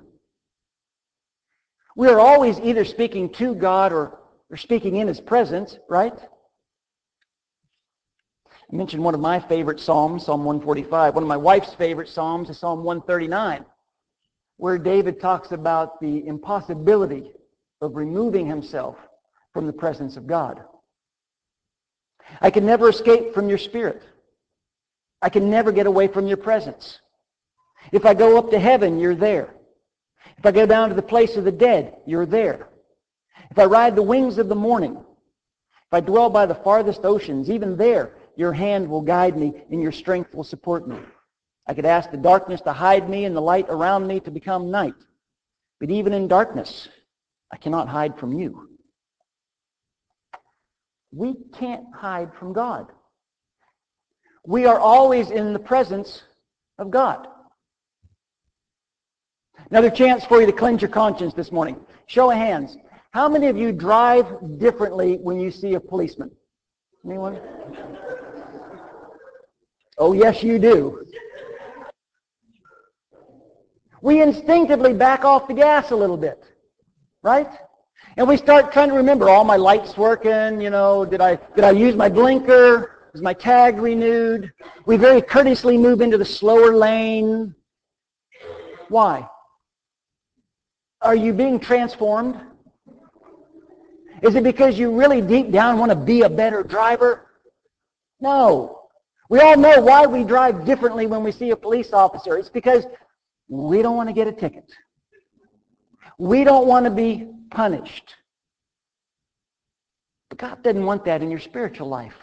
We 1.95 2.09
are 2.09 2.19
always 2.19 2.59
either 2.59 2.83
speaking 2.83 3.29
to 3.33 3.55
God 3.55 3.93
or, 3.93 4.19
or 4.49 4.57
speaking 4.57 4.97
in 4.97 5.07
his 5.07 5.21
presence, 5.21 5.77
right? 5.87 6.13
I 8.71 8.75
mentioned 8.75 9.03
one 9.03 9.15
of 9.15 9.21
my 9.21 9.39
favorite 9.39 9.79
Psalms, 9.79 10.25
Psalm 10.25 10.43
145. 10.43 11.15
One 11.15 11.23
of 11.23 11.29
my 11.29 11.37
wife's 11.37 11.73
favorite 11.73 12.09
Psalms 12.09 12.49
is 12.49 12.59
Psalm 12.59 12.83
139 12.83 13.65
where 14.59 14.77
David 14.77 15.21
talks 15.21 15.53
about 15.53 16.01
the 16.01 16.27
impossibility 16.27 17.31
of 17.79 17.95
removing 17.95 18.45
himself 18.45 18.97
from 19.53 19.65
the 19.65 19.73
presence 19.73 20.17
of 20.17 20.27
God. 20.27 20.61
I 22.41 22.51
can 22.51 22.65
never 22.65 22.89
escape 22.89 23.33
from 23.33 23.47
your 23.47 23.57
spirit. 23.57 24.03
I 25.21 25.29
can 25.29 25.49
never 25.49 25.71
get 25.71 25.85
away 25.85 26.09
from 26.09 26.27
your 26.27 26.35
presence. 26.35 26.99
If 27.93 28.05
I 28.05 28.13
go 28.13 28.37
up 28.37 28.51
to 28.51 28.59
heaven, 28.59 28.99
you're 28.99 29.15
there. 29.15 29.55
If 30.37 30.45
I 30.45 30.51
go 30.51 30.65
down 30.65 30.89
to 30.89 30.95
the 30.95 31.01
place 31.01 31.37
of 31.37 31.45
the 31.45 31.53
dead, 31.53 31.95
you're 32.05 32.25
there. 32.25 32.67
If 33.51 33.57
I 33.57 33.63
ride 33.63 33.95
the 33.95 34.03
wings 34.03 34.37
of 34.37 34.49
the 34.49 34.55
morning, 34.55 34.97
if 34.97 35.93
I 35.93 36.01
dwell 36.01 36.29
by 36.29 36.45
the 36.45 36.55
farthest 36.55 37.05
oceans, 37.05 37.49
even 37.49 37.77
there, 37.77 38.17
your 38.35 38.51
hand 38.51 38.89
will 38.89 39.01
guide 39.01 39.37
me 39.37 39.53
and 39.71 39.81
your 39.81 39.93
strength 39.93 40.35
will 40.35 40.43
support 40.43 40.85
me. 40.85 40.97
I 41.69 41.73
could 41.75 41.85
ask 41.85 42.09
the 42.09 42.17
darkness 42.17 42.61
to 42.61 42.73
hide 42.73 43.07
me 43.07 43.25
and 43.25 43.35
the 43.35 43.41
light 43.41 43.67
around 43.69 44.07
me 44.07 44.19
to 44.21 44.31
become 44.31 44.71
night. 44.71 44.95
But 45.79 45.91
even 45.91 46.13
in 46.13 46.27
darkness, 46.27 46.89
I 47.53 47.57
cannot 47.57 47.87
hide 47.87 48.17
from 48.17 48.33
you. 48.33 48.69
We 51.11 51.35
can't 51.53 51.85
hide 51.93 52.31
from 52.33 52.53
God. 52.53 52.87
We 54.47 54.65
are 54.65 54.79
always 54.79 55.29
in 55.29 55.53
the 55.53 55.59
presence 55.59 56.23
of 56.79 56.89
God. 56.89 57.27
Another 59.69 59.91
chance 59.91 60.25
for 60.25 60.41
you 60.41 60.47
to 60.47 60.51
cleanse 60.51 60.81
your 60.81 60.89
conscience 60.89 61.35
this 61.35 61.51
morning. 61.51 61.79
Show 62.07 62.31
of 62.31 62.37
hands. 62.37 62.77
How 63.11 63.29
many 63.29 63.45
of 63.45 63.55
you 63.55 63.71
drive 63.73 64.25
differently 64.57 65.17
when 65.17 65.39
you 65.39 65.51
see 65.51 65.75
a 65.75 65.79
policeman? 65.79 66.31
Anyone? 67.05 67.39
Oh, 69.99 70.13
yes, 70.13 70.41
you 70.41 70.57
do 70.57 71.05
we 74.01 74.21
instinctively 74.21 74.93
back 74.93 75.25
off 75.25 75.47
the 75.47 75.53
gas 75.53 75.91
a 75.91 75.95
little 75.95 76.17
bit, 76.17 76.43
right? 77.21 77.49
And 78.17 78.27
we 78.27 78.37
start 78.37 78.71
trying 78.71 78.89
to 78.89 78.95
remember, 78.95 79.29
all 79.29 79.43
my 79.43 79.55
lights 79.55 79.97
working, 79.97 80.61
you 80.61 80.69
know, 80.69 81.05
did 81.05 81.21
I, 81.21 81.35
did 81.55 81.63
I 81.63 81.71
use 81.71 81.95
my 81.95 82.09
blinker? 82.09 83.09
Is 83.13 83.21
my 83.21 83.33
tag 83.33 83.77
renewed? 83.77 84.51
We 84.85 84.97
very 84.97 85.21
courteously 85.21 85.77
move 85.77 86.01
into 86.01 86.17
the 86.17 86.25
slower 86.25 86.75
lane. 86.75 87.55
Why? 88.89 89.27
Are 91.01 91.15
you 91.15 91.33
being 91.33 91.59
transformed? 91.59 92.39
Is 94.21 94.35
it 94.35 94.43
because 94.43 94.77
you 94.77 94.91
really 94.91 95.21
deep 95.21 95.51
down 95.51 95.77
want 95.77 95.91
to 95.91 95.95
be 95.95 96.23
a 96.23 96.29
better 96.29 96.61
driver? 96.61 97.27
No. 98.19 98.81
We 99.29 99.39
all 99.39 99.55
know 99.55 99.79
why 99.81 100.05
we 100.05 100.23
drive 100.23 100.65
differently 100.65 101.07
when 101.07 101.23
we 101.23 101.31
see 101.31 101.51
a 101.51 101.55
police 101.55 101.93
officer. 101.93 102.37
It's 102.37 102.49
because 102.49 102.85
we 103.49 103.81
don't 103.81 103.97
want 103.97 104.07
to 104.07 104.13
get 104.13 104.27
a 104.27 104.31
ticket. 104.31 104.71
We 106.19 106.43
don't 106.43 106.67
want 106.67 106.85
to 106.85 106.91
be 106.91 107.27
punished. 107.49 108.15
But 110.29 110.37
God 110.37 110.63
doesn't 110.63 110.85
want 110.85 111.03
that 111.05 111.23
in 111.23 111.31
your 111.31 111.39
spiritual 111.39 111.87
life. 111.87 112.13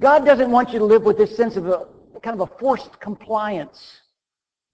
God 0.00 0.24
doesn't 0.24 0.50
want 0.50 0.72
you 0.72 0.78
to 0.78 0.84
live 0.84 1.02
with 1.02 1.18
this 1.18 1.36
sense 1.36 1.56
of 1.56 1.66
a 1.68 1.86
kind 2.22 2.40
of 2.40 2.50
a 2.50 2.58
forced 2.58 2.98
compliance, 3.00 4.00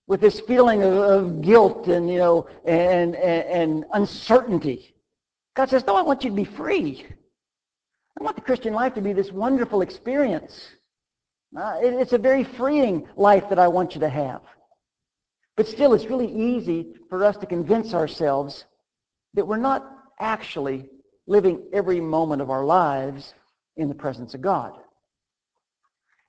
with 0.06 0.20
this 0.20 0.40
feeling 0.40 0.82
of, 0.82 0.92
of 0.94 1.42
guilt 1.42 1.88
and 1.88 2.08
you 2.08 2.18
know 2.18 2.46
and, 2.64 3.16
and, 3.16 3.44
and 3.48 3.84
uncertainty. 3.94 4.94
God 5.54 5.68
says, 5.68 5.84
"No, 5.86 5.96
I 5.96 6.02
want 6.02 6.24
you 6.24 6.30
to 6.30 6.36
be 6.36 6.44
free. 6.44 7.04
I 8.18 8.22
want 8.22 8.36
the 8.36 8.42
Christian 8.42 8.72
life 8.72 8.94
to 8.94 9.00
be 9.00 9.12
this 9.12 9.32
wonderful 9.32 9.82
experience. 9.82 10.68
Uh, 11.56 11.78
it, 11.82 11.92
it's 11.94 12.12
a 12.12 12.18
very 12.18 12.44
freeing 12.44 13.08
life 13.16 13.48
that 13.48 13.58
I 13.58 13.68
want 13.68 13.94
you 13.94 14.00
to 14.00 14.08
have." 14.08 14.42
But 15.56 15.66
still, 15.66 15.92
it's 15.92 16.06
really 16.06 16.32
easy 16.32 16.94
for 17.08 17.24
us 17.24 17.36
to 17.38 17.46
convince 17.46 17.94
ourselves 17.94 18.64
that 19.34 19.46
we're 19.46 19.56
not 19.58 19.86
actually 20.18 20.88
living 21.26 21.62
every 21.72 22.00
moment 22.00 22.42
of 22.42 22.50
our 22.50 22.64
lives 22.64 23.34
in 23.76 23.88
the 23.88 23.94
presence 23.94 24.34
of 24.34 24.40
God. 24.40 24.74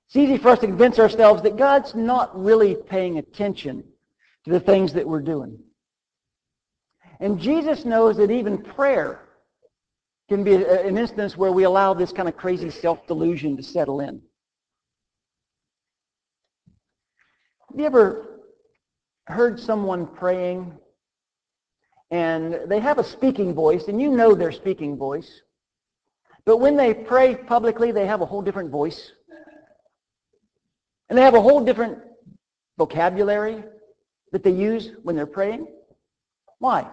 It's 0.06 0.16
easy 0.16 0.36
for 0.36 0.50
us 0.50 0.58
to 0.60 0.66
convince 0.66 0.98
ourselves 0.98 1.42
that 1.42 1.56
God's 1.56 1.94
not 1.94 2.38
really 2.38 2.74
paying 2.74 3.18
attention 3.18 3.84
to 4.44 4.50
the 4.50 4.60
things 4.60 4.92
that 4.92 5.08
we're 5.08 5.22
doing. 5.22 5.58
And 7.20 7.40
Jesus 7.40 7.84
knows 7.84 8.16
that 8.18 8.30
even 8.30 8.62
prayer 8.62 9.20
can 10.28 10.44
be 10.44 10.54
an 10.54 10.98
instance 10.98 11.36
where 11.36 11.52
we 11.52 11.64
allow 11.64 11.94
this 11.94 12.12
kind 12.12 12.28
of 12.28 12.36
crazy 12.36 12.70
self-delusion 12.70 13.56
to 13.56 13.62
settle 13.62 14.00
in. 14.00 14.20
Have 17.70 17.80
you 17.80 17.86
ever 17.86 18.33
heard 19.26 19.58
someone 19.58 20.06
praying 20.06 20.72
and 22.10 22.60
they 22.66 22.78
have 22.78 22.98
a 22.98 23.04
speaking 23.04 23.54
voice 23.54 23.88
and 23.88 24.00
you 24.00 24.10
know 24.10 24.34
their 24.34 24.52
speaking 24.52 24.96
voice, 24.96 25.42
but 26.44 26.58
when 26.58 26.76
they 26.76 26.92
pray 26.92 27.34
publicly, 27.34 27.90
they 27.90 28.06
have 28.06 28.20
a 28.20 28.26
whole 28.26 28.42
different 28.42 28.70
voice. 28.70 29.12
And 31.08 31.18
they 31.18 31.22
have 31.22 31.34
a 31.34 31.40
whole 31.40 31.64
different 31.64 31.98
vocabulary 32.76 33.64
that 34.32 34.42
they 34.42 34.50
use 34.50 34.90
when 35.02 35.16
they're 35.16 35.26
praying. 35.26 35.66
Why? 36.58 36.88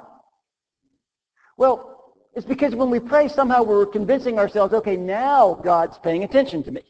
Well, 1.58 2.14
it's 2.34 2.46
because 2.46 2.76
when 2.76 2.90
we 2.90 3.00
pray, 3.00 3.28
somehow 3.28 3.64
we're 3.64 3.86
convincing 3.86 4.40
ourselves, 4.40 4.74
okay, 4.74 4.96
now 4.96 5.60
God's 5.64 5.98
paying 5.98 6.24
attention 6.24 6.64
to 6.64 6.72
me. 6.72 6.82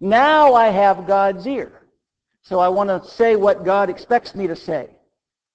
Now 0.00 0.54
I 0.54 0.68
have 0.68 1.06
God's 1.06 1.46
ear. 1.46 1.87
So 2.48 2.60
I 2.60 2.68
want 2.68 2.88
to 2.88 3.06
say 3.10 3.36
what 3.36 3.62
God 3.62 3.90
expects 3.90 4.34
me 4.34 4.46
to 4.46 4.56
say 4.56 4.88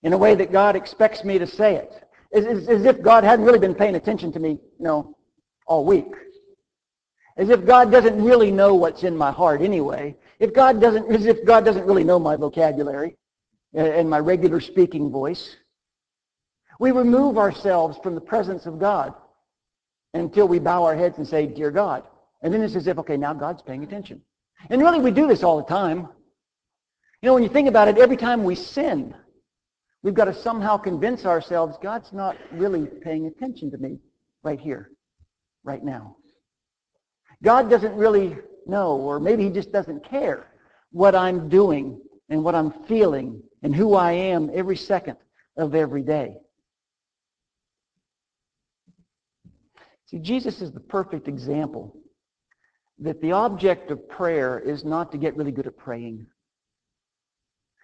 in 0.04 0.14
a 0.14 0.18
way 0.18 0.36
that 0.36 0.52
God 0.52 0.76
expects 0.76 1.24
me 1.24 1.40
to 1.40 1.48
say 1.48 1.76
it. 1.76 1.92
It's 2.32 2.68
as 2.68 2.86
if 2.86 3.02
God 3.02 3.24
hadn't 3.24 3.46
really 3.46 3.58
been 3.58 3.74
paying 3.74 3.96
attention 3.96 4.32
to 4.32 4.40
me, 4.40 4.52
you 4.52 4.60
know, 4.86 5.18
all 5.66 5.86
week. 5.86 6.14
As 7.36 7.50
if 7.50 7.66
God 7.66 7.92
doesn't 7.92 8.24
really 8.24 8.52
know 8.52 8.76
what's 8.76 9.02
in 9.02 9.18
my 9.18 9.32
heart 9.32 9.64
anyway. 9.64 10.16
If 10.38 10.54
God 10.54 10.80
doesn't, 10.80 11.12
as 11.12 11.26
if 11.26 11.44
God 11.46 11.66
doesn't 11.66 11.84
really 11.88 12.04
know 12.04 12.20
my 12.20 12.36
vocabulary 12.36 13.18
uh, 13.76 13.80
and 13.80 14.08
my 14.08 14.20
regular 14.20 14.62
speaking 14.62 15.10
voice. 15.10 15.56
We 16.80 16.92
remove 16.92 17.40
ourselves 17.40 17.98
from 18.04 18.14
the 18.14 18.22
presence 18.22 18.68
of 18.68 18.78
God 18.78 19.16
until 20.14 20.48
we 20.48 20.60
bow 20.60 20.84
our 20.84 20.96
heads 20.96 21.18
and 21.18 21.28
say, 21.28 21.48
Dear 21.48 21.72
God. 21.72 22.04
And 22.44 22.54
then 22.54 22.62
it's 22.62 22.76
as 22.76 22.86
if, 22.86 23.00
okay, 23.00 23.18
now 23.18 23.34
God's 23.34 23.64
paying 23.64 23.84
attention. 23.84 24.22
And 24.70 24.80
really 24.80 25.00
we 25.00 25.10
do 25.10 25.26
this 25.26 25.42
all 25.42 25.58
the 25.58 25.64
time. 25.64 26.08
You 27.24 27.28
know, 27.28 27.36
when 27.36 27.44
you 27.44 27.48
think 27.48 27.70
about 27.70 27.88
it, 27.88 27.98
every 27.98 28.18
time 28.18 28.44
we 28.44 28.54
sin, 28.54 29.16
we've 30.02 30.14
got 30.14 30.26
to 30.26 30.34
somehow 30.34 30.76
convince 30.76 31.26
ourselves 31.26 31.78
God's 31.82 32.12
not 32.12 32.36
really 32.52 32.86
paying 32.86 33.28
attention 33.28 33.72
to 33.72 33.78
me 33.78 34.00
right 34.44 34.60
here, 34.60 34.92
right 35.64 35.82
now. 35.82 36.18
God 37.42 37.70
doesn't 37.70 37.96
really 37.96 38.36
know, 38.68 38.98
or 38.98 39.22
maybe 39.22 39.46
he 39.46 39.50
just 39.50 39.72
doesn't 39.72 40.04
care 40.04 40.52
what 40.92 41.16
I'm 41.16 41.48
doing 41.48 42.02
and 42.28 42.44
what 42.44 42.56
I'm 42.56 42.72
feeling 42.88 43.42
and 43.62 43.74
who 43.74 43.96
I 43.96 44.12
am 44.12 44.52
every 44.54 44.76
second 44.76 45.16
of 45.56 45.76
every 45.76 46.02
day. 46.02 46.36
See, 50.08 50.20
Jesus 50.20 50.62
is 50.62 50.74
the 50.74 50.82
perfect 50.82 51.30
example 51.30 51.96
that 53.00 53.22
the 53.22 53.32
object 53.32 53.92
of 53.92 54.10
prayer 54.10 54.60
is 54.60 54.84
not 54.84 55.14
to 55.14 55.18
get 55.18 55.38
really 55.38 55.54
good 55.54 55.68
at 55.68 55.78
praying. 55.78 56.28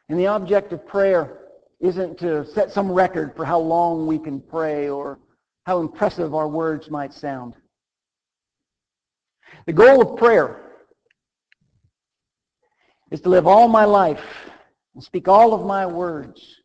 And 0.09 0.19
the 0.19 0.27
object 0.27 0.73
of 0.73 0.85
prayer 0.87 1.37
isn't 1.79 2.17
to 2.19 2.45
set 2.45 2.71
some 2.71 2.91
record 2.91 3.35
for 3.35 3.45
how 3.45 3.59
long 3.59 4.07
we 4.07 4.17
can 4.17 4.41
pray 4.41 4.89
or 4.89 5.19
how 5.65 5.79
impressive 5.79 6.33
our 6.33 6.47
words 6.47 6.89
might 6.89 7.13
sound. 7.13 7.53
The 9.65 9.73
goal 9.73 10.01
of 10.01 10.17
prayer 10.17 10.61
is 13.11 13.21
to 13.21 13.29
live 13.29 13.47
all 13.47 13.67
my 13.67 13.85
life 13.85 14.23
and 14.95 15.03
speak 15.03 15.27
all 15.27 15.53
of 15.53 15.65
my 15.65 15.85
words 15.85 16.55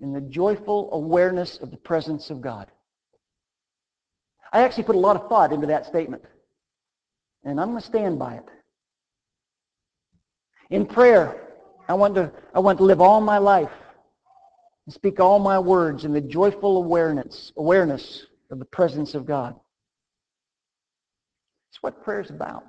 in 0.00 0.12
the 0.12 0.20
joyful 0.20 0.90
awareness 0.92 1.58
of 1.58 1.70
the 1.70 1.76
presence 1.76 2.30
of 2.30 2.40
God. 2.40 2.70
I 4.52 4.62
actually 4.62 4.84
put 4.84 4.96
a 4.96 5.00
lot 5.00 5.16
of 5.16 5.28
thought 5.28 5.52
into 5.52 5.68
that 5.68 5.86
statement. 5.86 6.24
And 7.44 7.60
I'm 7.60 7.70
going 7.70 7.80
to 7.80 7.86
stand 7.86 8.18
by 8.18 8.34
it. 8.34 8.44
In 10.70 10.84
prayer, 10.84 11.45
I 11.88 11.94
want 11.94 12.14
to, 12.16 12.32
I 12.54 12.60
want 12.60 12.78
to 12.78 12.84
live 12.84 13.00
all 13.00 13.20
my 13.20 13.38
life 13.38 13.70
and 14.86 14.94
speak 14.94 15.20
all 15.20 15.38
my 15.38 15.58
words 15.58 16.04
in 16.04 16.12
the 16.12 16.20
joyful 16.20 16.78
awareness, 16.78 17.52
awareness 17.56 18.26
of 18.50 18.58
the 18.58 18.64
presence 18.64 19.14
of 19.14 19.26
God. 19.26 19.54
That's 21.70 21.82
what 21.82 22.02
prayer 22.02 22.20
is 22.20 22.30
about. 22.30 22.64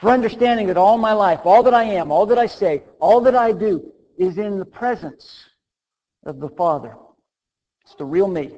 For 0.00 0.10
understanding 0.10 0.66
that 0.68 0.76
all 0.76 0.98
my 0.98 1.12
life, 1.12 1.40
all 1.44 1.62
that 1.62 1.74
I 1.74 1.84
am, 1.84 2.10
all 2.10 2.26
that 2.26 2.38
I 2.38 2.46
say, 2.46 2.82
all 3.00 3.20
that 3.22 3.34
I 3.34 3.52
do 3.52 3.92
is 4.18 4.38
in 4.38 4.58
the 4.58 4.64
presence 4.64 5.44
of 6.24 6.38
the 6.38 6.48
Father. 6.50 6.96
It's 7.82 7.94
the 7.94 8.04
real 8.04 8.28
me. 8.28 8.52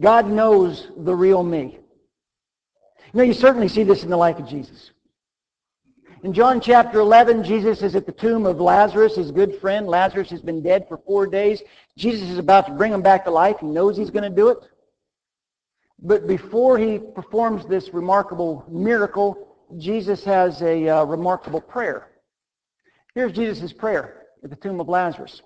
God 0.00 0.28
knows 0.28 0.88
the 0.96 1.14
real 1.14 1.42
me. 1.42 1.78
You 3.12 3.18
know, 3.18 3.22
you 3.22 3.32
certainly 3.32 3.68
see 3.68 3.84
this 3.84 4.02
in 4.02 4.10
the 4.10 4.16
life 4.16 4.38
of 4.38 4.48
Jesus. 4.48 4.90
In 6.24 6.32
John 6.32 6.58
chapter 6.58 7.00
11, 7.00 7.44
Jesus 7.44 7.82
is 7.82 7.94
at 7.94 8.06
the 8.06 8.12
tomb 8.12 8.46
of 8.46 8.58
Lazarus, 8.58 9.16
his 9.16 9.30
good 9.30 9.60
friend. 9.60 9.86
Lazarus 9.86 10.30
has 10.30 10.40
been 10.40 10.62
dead 10.62 10.86
for 10.88 10.96
four 10.96 11.26
days. 11.26 11.62
Jesus 11.98 12.30
is 12.30 12.38
about 12.38 12.66
to 12.66 12.72
bring 12.72 12.94
him 12.94 13.02
back 13.02 13.26
to 13.26 13.30
life. 13.30 13.56
He 13.60 13.66
knows 13.66 13.94
he's 13.94 14.08
going 14.08 14.24
to 14.24 14.34
do 14.34 14.48
it. 14.48 14.56
But 15.98 16.26
before 16.26 16.78
he 16.78 16.98
performs 16.98 17.66
this 17.66 17.92
remarkable 17.92 18.64
miracle, 18.70 19.54
Jesus 19.76 20.24
has 20.24 20.62
a 20.62 20.88
uh, 20.88 21.04
remarkable 21.04 21.60
prayer. 21.60 22.08
Here's 23.14 23.32
Jesus' 23.32 23.74
prayer 23.74 24.22
at 24.42 24.48
the 24.48 24.56
tomb 24.56 24.80
of 24.80 24.88
Lazarus. 24.88 25.42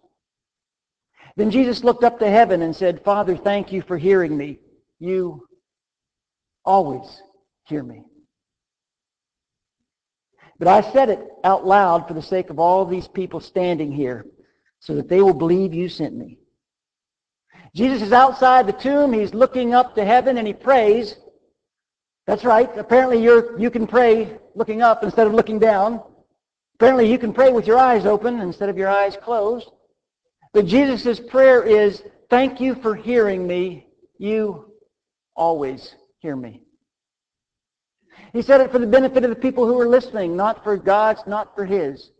Then 1.34 1.50
Jesus 1.50 1.82
looked 1.82 2.04
up 2.04 2.20
to 2.20 2.30
heaven 2.30 2.62
and 2.62 2.74
said, 2.74 3.02
Father, 3.02 3.36
thank 3.36 3.72
you 3.72 3.82
for 3.82 3.98
hearing 3.98 4.36
me. 4.36 4.60
You 5.00 5.44
always 6.64 7.20
hear 7.64 7.82
me. 7.82 8.04
But 10.58 10.68
I 10.68 10.92
said 10.92 11.08
it 11.08 11.20
out 11.44 11.66
loud 11.66 12.08
for 12.08 12.14
the 12.14 12.22
sake 12.22 12.50
of 12.50 12.58
all 12.58 12.84
these 12.84 13.08
people 13.08 13.40
standing 13.40 13.92
here 13.92 14.26
so 14.80 14.94
that 14.94 15.08
they 15.08 15.20
will 15.20 15.34
believe 15.34 15.72
you 15.72 15.88
sent 15.88 16.16
me. 16.16 16.38
Jesus 17.74 18.02
is 18.02 18.12
outside 18.12 18.66
the 18.66 18.72
tomb. 18.72 19.12
He's 19.12 19.34
looking 19.34 19.74
up 19.74 19.94
to 19.94 20.04
heaven 20.04 20.38
and 20.38 20.46
he 20.46 20.52
prays. 20.52 21.16
That's 22.26 22.44
right. 22.44 22.68
Apparently 22.76 23.22
you're, 23.22 23.58
you 23.58 23.70
can 23.70 23.86
pray 23.86 24.38
looking 24.54 24.82
up 24.82 25.04
instead 25.04 25.26
of 25.26 25.34
looking 25.34 25.58
down. 25.58 26.02
Apparently 26.74 27.10
you 27.10 27.18
can 27.18 27.32
pray 27.32 27.50
with 27.50 27.66
your 27.66 27.78
eyes 27.78 28.06
open 28.06 28.40
instead 28.40 28.68
of 28.68 28.76
your 28.76 28.88
eyes 28.88 29.16
closed. 29.16 29.70
But 30.52 30.66
Jesus' 30.66 31.20
prayer 31.20 31.62
is, 31.62 32.02
thank 32.30 32.60
you 32.60 32.74
for 32.76 32.94
hearing 32.94 33.46
me. 33.46 33.86
You 34.18 34.72
always 35.36 35.94
hear 36.20 36.34
me. 36.36 36.62
He 38.32 38.42
said 38.42 38.60
it 38.60 38.70
for 38.70 38.78
the 38.78 38.86
benefit 38.86 39.24
of 39.24 39.30
the 39.30 39.36
people 39.36 39.66
who 39.66 39.74
were 39.74 39.88
listening, 39.88 40.36
not 40.36 40.62
for 40.62 40.76
God's, 40.76 41.22
not 41.26 41.54
for 41.54 41.64
his. 41.64 42.10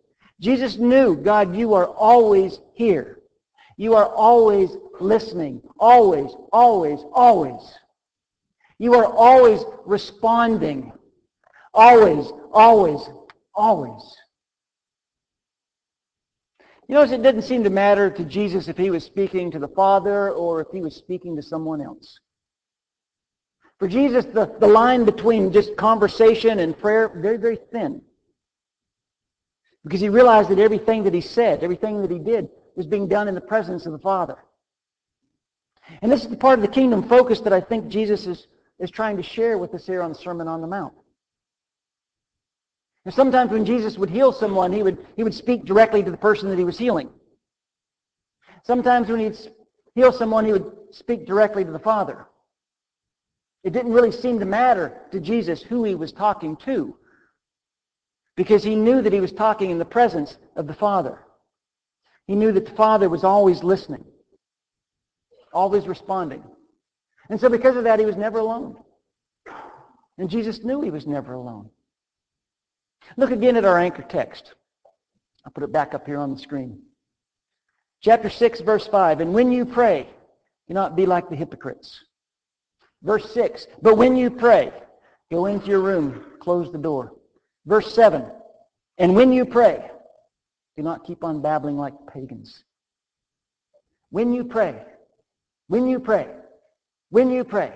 Jesus 0.41 0.77
knew, 0.77 1.17
God, 1.17 1.55
you 1.57 1.75
are 1.75 1.87
always 1.87 2.61
here. 2.75 3.21
You 3.77 3.95
are 3.95 4.07
always 4.07 4.77
listening. 5.01 5.63
Always, 5.79 6.31
always, 6.53 7.01
always. 7.13 7.75
You 8.79 8.95
are 8.95 9.07
always 9.07 9.61
responding. 9.85 10.93
Always, 11.75 12.33
always, 12.53 13.09
always. 13.55 14.17
You 16.89 16.95
notice 16.95 17.13
it 17.13 17.23
didn't 17.23 17.43
seem 17.43 17.65
to 17.65 17.71
matter 17.71 18.11
to 18.11 18.25
Jesus 18.25 18.67
if 18.69 18.79
he 18.79 18.91
was 18.91 19.05
speaking 19.05 19.51
to 19.51 19.59
the 19.59 19.69
Father 19.69 20.31
or 20.31 20.63
if 20.63 20.69
he 20.73 20.81
was 20.81 20.97
speaking 20.97 21.37
to 21.37 21.43
someone 21.43 21.83
else. 21.83 22.19
For 23.79 23.87
Jesus, 23.87 24.25
the, 24.25 24.53
the 24.59 24.67
line 24.67 25.05
between 25.05 25.53
just 25.53 25.77
conversation 25.77 26.59
and 26.59 26.77
prayer, 26.77 27.09
very, 27.09 27.37
very 27.37 27.59
thin. 27.73 28.03
Because 29.85 30.01
he 30.01 30.09
realized 30.09 30.51
that 30.51 30.59
everything 30.59 31.05
that 31.05 31.15
he 31.15 31.21
said, 31.21 31.63
everything 31.63 32.03
that 32.03 32.11
he 32.11 32.19
did, 32.19 32.49
was 32.75 32.87
being 32.87 33.09
done 33.09 33.29
in 33.29 33.35
the 33.35 33.41
presence 33.41 33.87
of 33.87 33.93
the 33.93 33.99
Father. 33.99 34.39
And 36.03 36.11
this 36.11 36.23
is 36.23 36.29
the 36.29 36.37
part 36.37 36.59
of 36.59 36.63
the 36.63 36.71
kingdom 36.71 37.09
focus 37.09 37.41
that 37.41 37.53
I 37.53 37.61
think 37.61 37.89
Jesus 37.89 38.27
is, 38.27 38.47
is 38.79 38.91
trying 38.91 39.17
to 39.17 39.23
share 39.23 39.59
with 39.59 39.75
us 39.75 39.87
here 39.87 40.03
on 40.03 40.13
the 40.13 40.19
Sermon 40.19 40.49
on 40.49 40.61
the 40.61 40.67
Mount. 40.67 40.95
And 43.05 43.15
sometimes 43.15 43.51
when 43.51 43.65
Jesus 43.65 43.97
would 43.97 44.11
heal 44.11 44.33
someone, 44.33 44.73
he 44.73 44.83
would, 44.83 45.07
he 45.17 45.25
would 45.25 45.35
speak 45.35 45.65
directly 45.65 46.03
to 46.03 46.11
the 46.11 46.17
person 46.17 46.51
that 46.51 46.59
he 46.59 46.65
was 46.65 46.77
healing. 46.77 47.11
Sometimes 48.65 49.09
when 49.09 49.21
he'd 49.21 49.39
heal 49.95 50.13
someone, 50.13 50.45
he 50.45 50.53
would 50.53 50.71
speak 50.91 51.27
directly 51.27 51.65
to 51.65 51.71
the 51.71 51.79
Father. 51.79 52.27
It 53.65 53.73
didn't 53.73 53.93
really 53.93 54.13
seem 54.13 54.39
to 54.39 54.47
matter 54.47 55.03
to 55.11 55.21
Jesus 55.21 55.63
who 55.63 55.85
he 55.85 55.95
was 55.95 56.13
talking 56.13 56.57
to 56.65 56.97
because 58.37 58.63
he 58.63 58.77
knew 58.77 59.03
that 59.03 59.13
he 59.13 59.21
was 59.21 59.33
talking 59.33 59.71
in 59.71 59.79
the 59.79 59.85
presence 59.85 60.37
of 60.57 60.67
the 60.67 60.75
Father. 60.75 61.19
He 62.27 62.37
knew 62.37 62.53
that 62.53 62.67
the 62.67 62.77
Father 62.77 63.09
was 63.09 63.25
always 63.25 63.65
listening, 63.65 64.05
always 65.53 65.89
responding. 65.89 66.45
And 67.31 67.41
so 67.41 67.49
because 67.49 67.77
of 67.77 67.85
that, 67.85 67.99
he 67.99 68.07
was 68.07 68.17
never 68.17 68.39
alone. 68.39 68.77
And 70.19 70.31
Jesus 70.31 70.65
knew 70.65 70.81
he 70.81 70.91
was 70.91 71.07
never 71.07 71.35
alone. 71.35 71.71
Look 73.17 73.31
again 73.31 73.57
at 73.57 73.65
our 73.65 73.79
anchor 73.79 74.03
text. 74.03 74.55
I'll 75.45 75.53
put 75.53 75.65
it 75.65 75.73
back 75.73 75.95
up 75.95 76.07
here 76.07 76.19
on 76.19 76.33
the 76.33 76.39
screen. 76.39 76.83
Chapter 78.03 78.31
6, 78.31 78.61
verse 78.61 78.87
5. 78.87 79.21
And 79.21 79.35
when 79.35 79.51
you 79.51 79.65
pray, 79.65 80.09
do 80.69 80.75
not 80.75 80.95
be 80.95 81.07
like 81.07 81.29
the 81.29 81.37
hypocrites. 81.37 82.05
Verse 83.03 83.31
6. 83.33 83.67
But 83.83 83.97
when 83.97 84.17
you 84.17 84.31
pray, 84.31 84.73
go 85.31 85.47
into 85.47 85.67
your 85.67 85.81
room, 85.81 86.25
close 86.41 86.73
the 86.73 86.79
door. 86.79 87.13
Verse 87.67 87.93
7. 87.95 88.25
And 88.99 89.15
when 89.15 89.33
you 89.33 89.45
pray, 89.45 89.91
do 90.77 90.83
not 90.83 91.05
keep 91.05 91.25
on 91.25 91.41
babbling 91.43 91.77
like 91.77 91.95
pagans. 92.13 92.65
When 94.11 94.33
you 94.33 94.45
pray, 94.45 94.83
when 95.67 95.87
you 95.87 96.01
pray, 96.01 96.29
when 97.11 97.31
you 97.31 97.45
pray. 97.45 97.73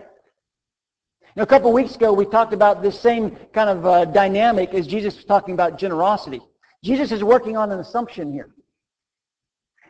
Now, 1.37 1.45
a 1.45 1.47
couple 1.47 1.69
of 1.69 1.75
weeks 1.75 1.95
ago, 1.95 2.13
we 2.13 2.27
talked 2.27 2.53
about 2.53 2.83
this 2.83 2.99
same 2.99 3.37
kind 3.53 3.71
of 3.71 3.87
uh, 3.87 4.05
dynamic 4.07 4.75
as 4.75 4.87
Jesus 4.87 5.17
was 5.17 5.25
talking 5.25 5.55
about 5.55 5.79
generosity. 5.79 6.41
Jesus 6.85 7.13
is 7.13 7.25
working 7.25 7.57
on 7.57 7.71
an 7.71 7.81
assumption 7.81 8.33
here. 8.33 8.51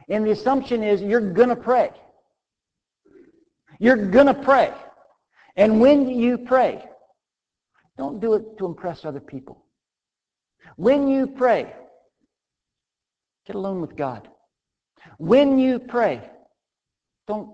And 0.09 0.27
the 0.27 0.31
assumption 0.31 0.83
is 0.83 1.01
you're 1.01 1.33
going 1.33 1.49
to 1.49 1.57
pray. 1.57 1.91
You're 3.79 3.97
going 3.97 4.27
to 4.27 4.35
pray. 4.35 4.73
And 5.57 5.81
when 5.81 6.09
you 6.09 6.39
pray, 6.39 6.85
don't 7.99 8.21
do 8.21 8.35
it 8.35 8.59
to 8.59 8.67
impress 8.67 9.05
other 9.05 9.21
people. 9.21 9.65
When 10.77 11.09
you 11.09 11.27
pray, 11.27 11.73
get 13.47 13.57
alone 13.57 13.81
with 13.81 13.97
God. 13.97 14.29
When 15.19 15.59
you 15.59 15.79
pray, 15.79 16.31
don't 17.27 17.51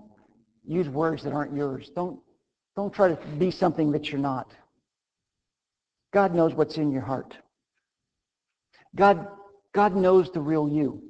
use 0.65 0.87
words 0.87 1.23
that 1.23 1.33
aren't 1.33 1.55
yours. 1.55 1.91
Don't, 1.95 2.19
don't 2.75 2.93
try 2.93 3.13
to 3.13 3.27
be 3.37 3.51
something 3.51 3.91
that 3.91 4.09
you're 4.09 4.21
not. 4.21 4.53
God 6.13 6.33
knows 6.33 6.53
what's 6.53 6.77
in 6.77 6.91
your 6.91 7.01
heart. 7.01 7.35
God, 8.95 9.27
God 9.73 9.95
knows 9.95 10.31
the 10.31 10.41
real 10.41 10.67
you. 10.67 11.03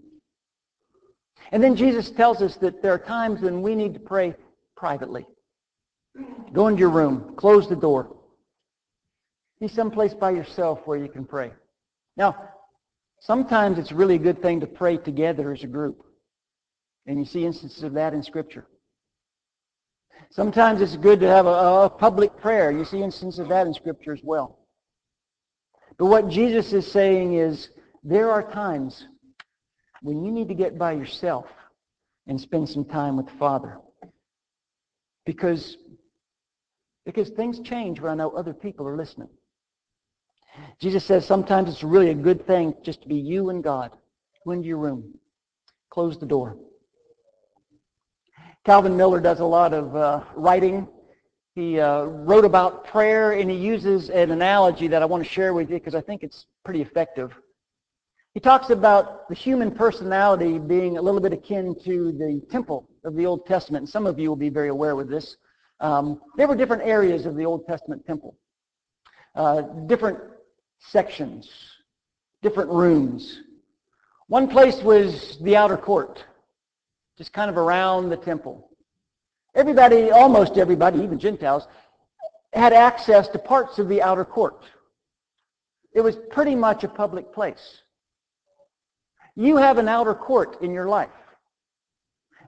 And 1.52 1.64
then 1.64 1.76
Jesus 1.76 2.12
tells 2.12 2.42
us 2.42 2.58
that 2.58 2.82
there 2.82 2.94
are 2.94 3.00
times 3.00 3.42
when 3.42 3.62
we 3.62 3.76
need 3.76 3.94
to 3.94 4.00
pray 4.00 4.36
privately. 4.76 5.26
Go 6.54 6.68
into 6.68 6.80
your 6.80 6.90
room. 6.90 7.34
Close 7.36 7.68
the 7.68 7.76
door. 7.76 8.16
Be 9.60 9.68
someplace 9.68 10.14
by 10.14 10.32
yourself 10.32 10.80
where 10.86 10.98
you 10.98 11.10
can 11.10 11.26
pray. 11.26 11.52
Now, 12.16 12.50
sometimes 13.20 13.78
it's 13.78 13.92
really 13.92 14.16
a 14.16 14.20
good 14.20 14.42
thing 14.42 14.60
to 14.62 14.68
pray 14.68 14.98
together 14.98 15.52
as 15.52 15.64
a 15.64 15.68
group. 15.68 16.04
And 17.06 17.20
you 17.20 17.26
see 17.26 17.46
instances 17.46 17.84
of 17.84 17.94
that 17.94 18.14
in 18.14 18.24
Scripture. 18.24 18.68
Sometimes 20.32 20.82
it's 20.82 20.96
good 20.96 21.20
to 21.22 21.28
have 21.28 21.46
a, 21.46 21.50
a 21.50 21.90
public 21.90 22.38
prayer. 22.38 22.72
You 22.72 22.86
see 22.86 23.02
instances 23.02 23.40
of 23.40 23.50
that 23.50 23.68
in 23.68 23.74
Scripture 23.74 24.14
as 24.14 24.22
well. 24.24 24.60
But 25.98 26.06
what 26.06 26.30
Jesus 26.30 26.72
is 26.72 26.90
saying 26.90 27.34
is 27.34 27.70
there 28.04 28.32
are 28.32 28.50
times 28.52 29.08
when 30.02 30.24
you 30.24 30.32
need 30.32 30.48
to 30.48 30.54
get 30.54 30.78
by 30.78 30.94
yourself 30.94 31.48
and 32.28 32.40
spend 32.40 32.70
some 32.70 32.86
time 32.86 33.18
with 33.18 33.26
the 33.26 33.38
Father. 33.38 33.80
Because, 35.26 35.78
because 37.10 37.30
things 37.30 37.60
change 37.62 38.00
when 38.00 38.12
I 38.12 38.16
know 38.16 38.30
other 38.30 38.54
people 38.54 38.88
are 38.88 38.96
listening. 38.96 39.30
Jesus 40.80 41.04
says 41.04 41.26
sometimes 41.26 41.70
it's 41.70 41.84
really 41.84 42.12
a 42.12 42.16
good 42.16 42.46
thing 42.46 42.76
just 42.84 43.02
to 43.02 43.08
be 43.08 43.16
you 43.16 43.50
and 43.50 43.64
God. 43.64 43.92
Go 44.46 44.52
into 44.52 44.68
your 44.68 44.78
room. 44.78 45.16
Close 45.90 46.20
the 46.20 46.28
door. 46.28 46.56
Calvin 48.64 48.96
Miller 48.96 49.20
does 49.20 49.40
a 49.40 49.46
lot 49.46 49.74
of 49.74 49.96
uh, 49.96 50.24
writing. 50.36 50.88
He 51.56 51.80
uh, 51.80 52.04
wrote 52.04 52.46
about 52.46 52.86
prayer, 52.86 53.32
and 53.32 53.50
he 53.50 53.58
uses 53.58 54.12
an 54.12 54.30
analogy 54.30 54.88
that 54.88 55.02
I 55.02 55.06
want 55.06 55.24
to 55.24 55.30
share 55.30 55.56
with 55.56 55.72
you 55.72 55.78
because 55.78 55.96
I 55.96 56.02
think 56.02 56.22
it's 56.22 56.46
pretty 56.64 56.82
effective. 56.82 57.32
He 58.36 58.40
talks 58.40 58.70
about 58.70 59.28
the 59.30 59.36
human 59.36 59.72
personality 59.72 60.60
being 60.60 60.98
a 61.00 61.02
little 61.02 61.20
bit 61.20 61.34
akin 61.34 61.76
to 61.86 62.12
the 62.12 62.42
temple 62.52 62.88
of 63.04 63.16
the 63.16 63.26
Old 63.26 63.48
Testament. 63.48 63.84
And 63.84 63.90
some 63.90 64.06
of 64.06 64.20
you 64.20 64.30
will 64.30 64.36
be 64.36 64.50
very 64.50 64.70
aware 64.70 64.96
with 64.96 65.10
this. 65.10 65.38
Um, 65.80 66.22
there 66.36 66.48
were 66.48 66.56
different 66.56 66.84
areas 66.84 67.26
of 67.26 67.36
the 67.36 67.46
Old 67.46 67.66
Testament 67.66 68.06
temple, 68.06 68.36
uh, 69.36 69.62
different 69.88 70.20
sections, 70.80 71.50
different 72.42 72.70
rooms. 72.70 73.42
One 74.28 74.48
place 74.48 74.82
was 74.82 75.38
the 75.42 75.56
outer 75.56 75.78
court, 75.78 76.24
just 77.18 77.34
kind 77.34 77.50
of 77.50 77.58
around 77.58 78.10
the 78.10 78.18
temple. 78.18 78.70
Everybody, 79.56 80.12
almost 80.12 80.58
everybody, 80.58 81.00
even 81.00 81.18
Gentiles, 81.18 81.68
had 82.54 82.74
access 82.74 83.28
to 83.30 83.40
parts 83.40 83.80
of 83.80 83.88
the 83.88 84.02
outer 84.02 84.26
court. 84.26 84.64
It 85.94 86.02
was 86.02 86.18
pretty 86.30 86.56
much 86.56 86.84
a 86.84 86.88
public 86.88 87.34
place. 87.34 87.82
You 89.36 89.58
have 89.58 89.78
an 89.78 89.88
outer 89.88 90.14
court 90.14 90.62
in 90.62 90.74
your 90.74 90.88
life. 90.88 91.10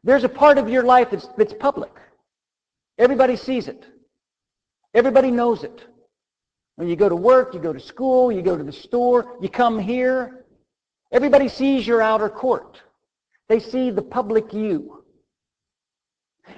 There's 0.03 0.23
a 0.23 0.29
part 0.29 0.57
of 0.57 0.67
your 0.67 0.83
life 0.83 1.09
that's, 1.11 1.27
that's 1.37 1.53
public. 1.53 1.91
Everybody 3.01 3.35
sees 3.35 3.67
it. 3.67 3.83
Everybody 4.93 5.31
knows 5.31 5.63
it. 5.63 5.83
When 6.75 6.87
you 6.87 6.95
go 6.95 7.09
to 7.09 7.15
work, 7.15 7.55
you 7.55 7.59
go 7.59 7.73
to 7.73 7.79
school, 7.79 8.31
you 8.31 8.43
go 8.43 8.55
to 8.55 8.63
the 8.63 8.71
store, 8.71 9.37
you 9.41 9.49
come 9.49 9.79
here, 9.79 10.45
everybody 11.11 11.47
sees 11.47 11.87
your 11.87 11.99
outer 11.99 12.29
court. 12.29 12.79
They 13.49 13.59
see 13.59 13.89
the 13.89 14.03
public 14.03 14.53
you. 14.53 15.03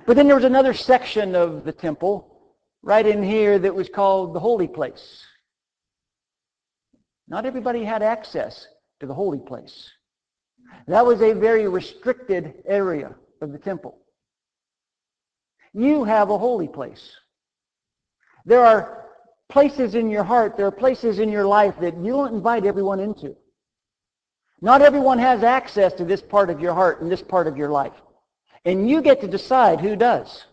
But 0.05 0.17
then 0.17 0.27
there 0.27 0.35
was 0.35 0.43
another 0.43 0.73
section 0.73 1.33
of 1.33 1.63
the 1.63 1.71
temple 1.71 2.41
right 2.81 3.07
in 3.07 3.23
here 3.23 3.57
that 3.59 3.73
was 3.73 3.87
called 3.87 4.33
the 4.33 4.39
holy 4.41 4.67
place. 4.67 5.23
Not 7.29 7.45
everybody 7.45 7.85
had 7.85 8.03
access 8.03 8.67
to 8.99 9.07
the 9.07 9.13
holy 9.13 9.39
place. 9.39 9.89
That 10.87 11.05
was 11.05 11.21
a 11.21 11.31
very 11.31 11.69
restricted 11.69 12.63
area 12.67 13.15
of 13.41 13.53
the 13.53 13.57
temple. 13.57 14.02
You 15.73 16.03
have 16.03 16.29
a 16.29 16.37
holy 16.37 16.67
place. 16.67 17.11
There 18.45 18.63
are 18.65 19.05
places 19.49 19.95
in 19.95 20.09
your 20.09 20.23
heart, 20.23 20.57
there 20.57 20.67
are 20.67 20.71
places 20.71 21.19
in 21.19 21.29
your 21.29 21.45
life 21.45 21.75
that 21.81 21.97
you 21.97 22.11
don't 22.13 22.33
invite 22.33 22.65
everyone 22.65 22.99
into. 22.99 23.35
Not 24.61 24.81
everyone 24.81 25.19
has 25.19 25.43
access 25.43 25.93
to 25.93 26.05
this 26.05 26.21
part 26.21 26.49
of 26.49 26.59
your 26.59 26.73
heart 26.73 27.01
and 27.01 27.11
this 27.11 27.21
part 27.21 27.47
of 27.47 27.57
your 27.57 27.69
life. 27.69 27.93
And 28.65 28.89
you 28.89 29.01
get 29.01 29.19
to 29.21 29.27
decide 29.27 29.81
who 29.81 29.95
does. 29.95 30.45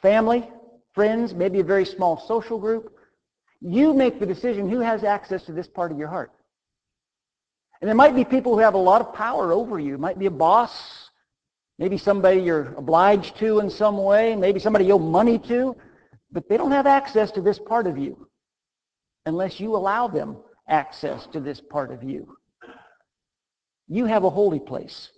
Family, 0.00 0.48
friends, 0.94 1.34
maybe 1.34 1.60
a 1.60 1.64
very 1.64 1.84
small 1.84 2.18
social 2.26 2.58
group. 2.58 2.96
You 3.60 3.94
make 3.94 4.18
the 4.18 4.26
decision 4.26 4.68
who 4.68 4.80
has 4.80 5.04
access 5.04 5.44
to 5.44 5.52
this 5.52 5.68
part 5.68 5.92
of 5.92 5.98
your 5.98 6.08
heart. 6.08 6.32
And 7.80 7.88
there 7.88 7.94
might 7.94 8.14
be 8.14 8.24
people 8.24 8.52
who 8.52 8.60
have 8.60 8.74
a 8.74 8.78
lot 8.78 9.00
of 9.00 9.14
power 9.14 9.52
over 9.52 9.78
you. 9.78 9.94
It 9.94 10.00
might 10.00 10.18
be 10.18 10.26
a 10.26 10.30
boss, 10.30 11.01
maybe 11.82 11.98
somebody 11.98 12.40
you're 12.40 12.72
obliged 12.76 13.36
to 13.36 13.58
in 13.58 13.68
some 13.68 13.98
way, 13.98 14.36
maybe 14.36 14.60
somebody 14.60 14.84
you 14.84 14.92
owe 14.92 15.00
money 15.00 15.36
to, 15.36 15.76
but 16.30 16.48
they 16.48 16.56
don't 16.56 16.70
have 16.70 16.86
access 16.86 17.32
to 17.32 17.40
this 17.40 17.58
part 17.58 17.88
of 17.88 17.98
you 17.98 18.28
unless 19.26 19.58
you 19.58 19.74
allow 19.74 20.06
them 20.06 20.36
access 20.68 21.26
to 21.26 21.40
this 21.40 21.60
part 21.60 21.90
of 21.90 22.04
you. 22.04 22.36
You 23.88 24.04
have 24.04 24.22
a 24.22 24.30
holy 24.30 24.60
place. 24.60 25.10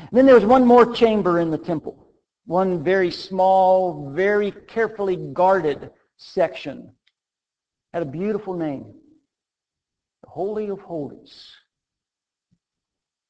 And 0.00 0.08
then 0.12 0.24
there 0.24 0.34
was 0.34 0.46
one 0.46 0.64
more 0.64 0.90
chamber 0.90 1.38
in 1.38 1.50
the 1.50 1.58
temple, 1.58 2.08
one 2.46 2.82
very 2.82 3.10
small, 3.10 4.10
very 4.14 4.52
carefully 4.52 5.16
guarded 5.34 5.90
section. 6.16 6.94
Had 7.92 8.02
a 8.02 8.06
beautiful 8.06 8.54
name. 8.54 8.86
The 10.22 10.30
Holy 10.30 10.70
of 10.70 10.80
Holies. 10.80 11.46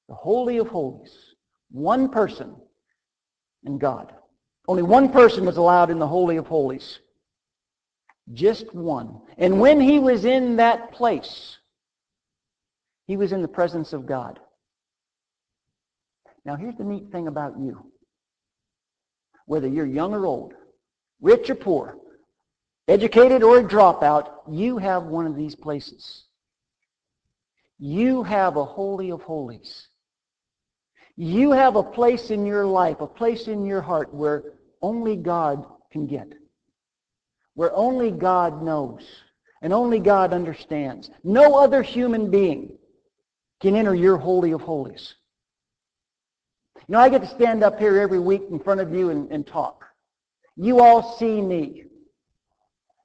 The 0.08 0.14
Holy 0.14 0.58
of 0.58 0.68
Holies. 0.68 1.31
One 1.72 2.10
person 2.10 2.54
in 3.64 3.78
God. 3.78 4.12
Only 4.68 4.82
one 4.82 5.10
person 5.10 5.44
was 5.44 5.56
allowed 5.56 5.90
in 5.90 5.98
the 5.98 6.06
Holy 6.06 6.36
of 6.36 6.46
Holies. 6.46 7.00
Just 8.32 8.72
one. 8.74 9.20
And 9.38 9.58
when 9.58 9.80
he 9.80 9.98
was 9.98 10.24
in 10.24 10.56
that 10.56 10.92
place, 10.92 11.58
he 13.06 13.16
was 13.16 13.32
in 13.32 13.42
the 13.42 13.48
presence 13.48 13.92
of 13.92 14.06
God. 14.06 14.38
Now 16.44 16.56
here's 16.56 16.76
the 16.76 16.84
neat 16.84 17.10
thing 17.10 17.26
about 17.26 17.58
you. 17.58 17.90
Whether 19.46 19.68
you're 19.68 19.86
young 19.86 20.14
or 20.14 20.26
old, 20.26 20.54
rich 21.20 21.50
or 21.50 21.54
poor, 21.54 21.96
educated 22.86 23.42
or 23.42 23.58
a 23.58 23.64
dropout, 23.64 24.28
you 24.50 24.78
have 24.78 25.04
one 25.04 25.26
of 25.26 25.36
these 25.36 25.54
places. 25.54 26.24
You 27.78 28.22
have 28.22 28.56
a 28.56 28.64
holy 28.64 29.10
of 29.10 29.22
holies. 29.22 29.88
You 31.16 31.52
have 31.52 31.76
a 31.76 31.82
place 31.82 32.30
in 32.30 32.46
your 32.46 32.64
life, 32.64 33.00
a 33.00 33.06
place 33.06 33.48
in 33.48 33.64
your 33.64 33.82
heart 33.82 34.12
where 34.14 34.54
only 34.80 35.16
God 35.16 35.66
can 35.90 36.06
get. 36.06 36.32
Where 37.54 37.74
only 37.74 38.10
God 38.10 38.62
knows 38.62 39.06
and 39.60 39.72
only 39.72 40.00
God 40.00 40.32
understands. 40.32 41.10
No 41.22 41.54
other 41.54 41.82
human 41.82 42.30
being 42.30 42.76
can 43.60 43.76
enter 43.76 43.94
your 43.94 44.16
holy 44.16 44.52
of 44.52 44.60
holies. 44.60 45.14
You 46.88 46.94
know, 46.94 46.98
I 46.98 47.08
get 47.08 47.22
to 47.22 47.28
stand 47.28 47.62
up 47.62 47.78
here 47.78 47.98
every 47.98 48.18
week 48.18 48.42
in 48.50 48.58
front 48.58 48.80
of 48.80 48.92
you 48.92 49.10
and, 49.10 49.30
and 49.30 49.46
talk. 49.46 49.84
You 50.56 50.80
all 50.80 51.16
see 51.18 51.40
me. 51.40 51.84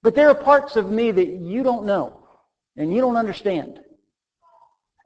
But 0.01 0.15
there 0.15 0.29
are 0.29 0.35
parts 0.35 0.75
of 0.75 0.89
me 0.89 1.11
that 1.11 1.27
you 1.27 1.61
don't 1.61 1.85
know 1.85 2.27
and 2.75 2.93
you 2.93 3.01
don't 3.01 3.17
understand. 3.17 3.79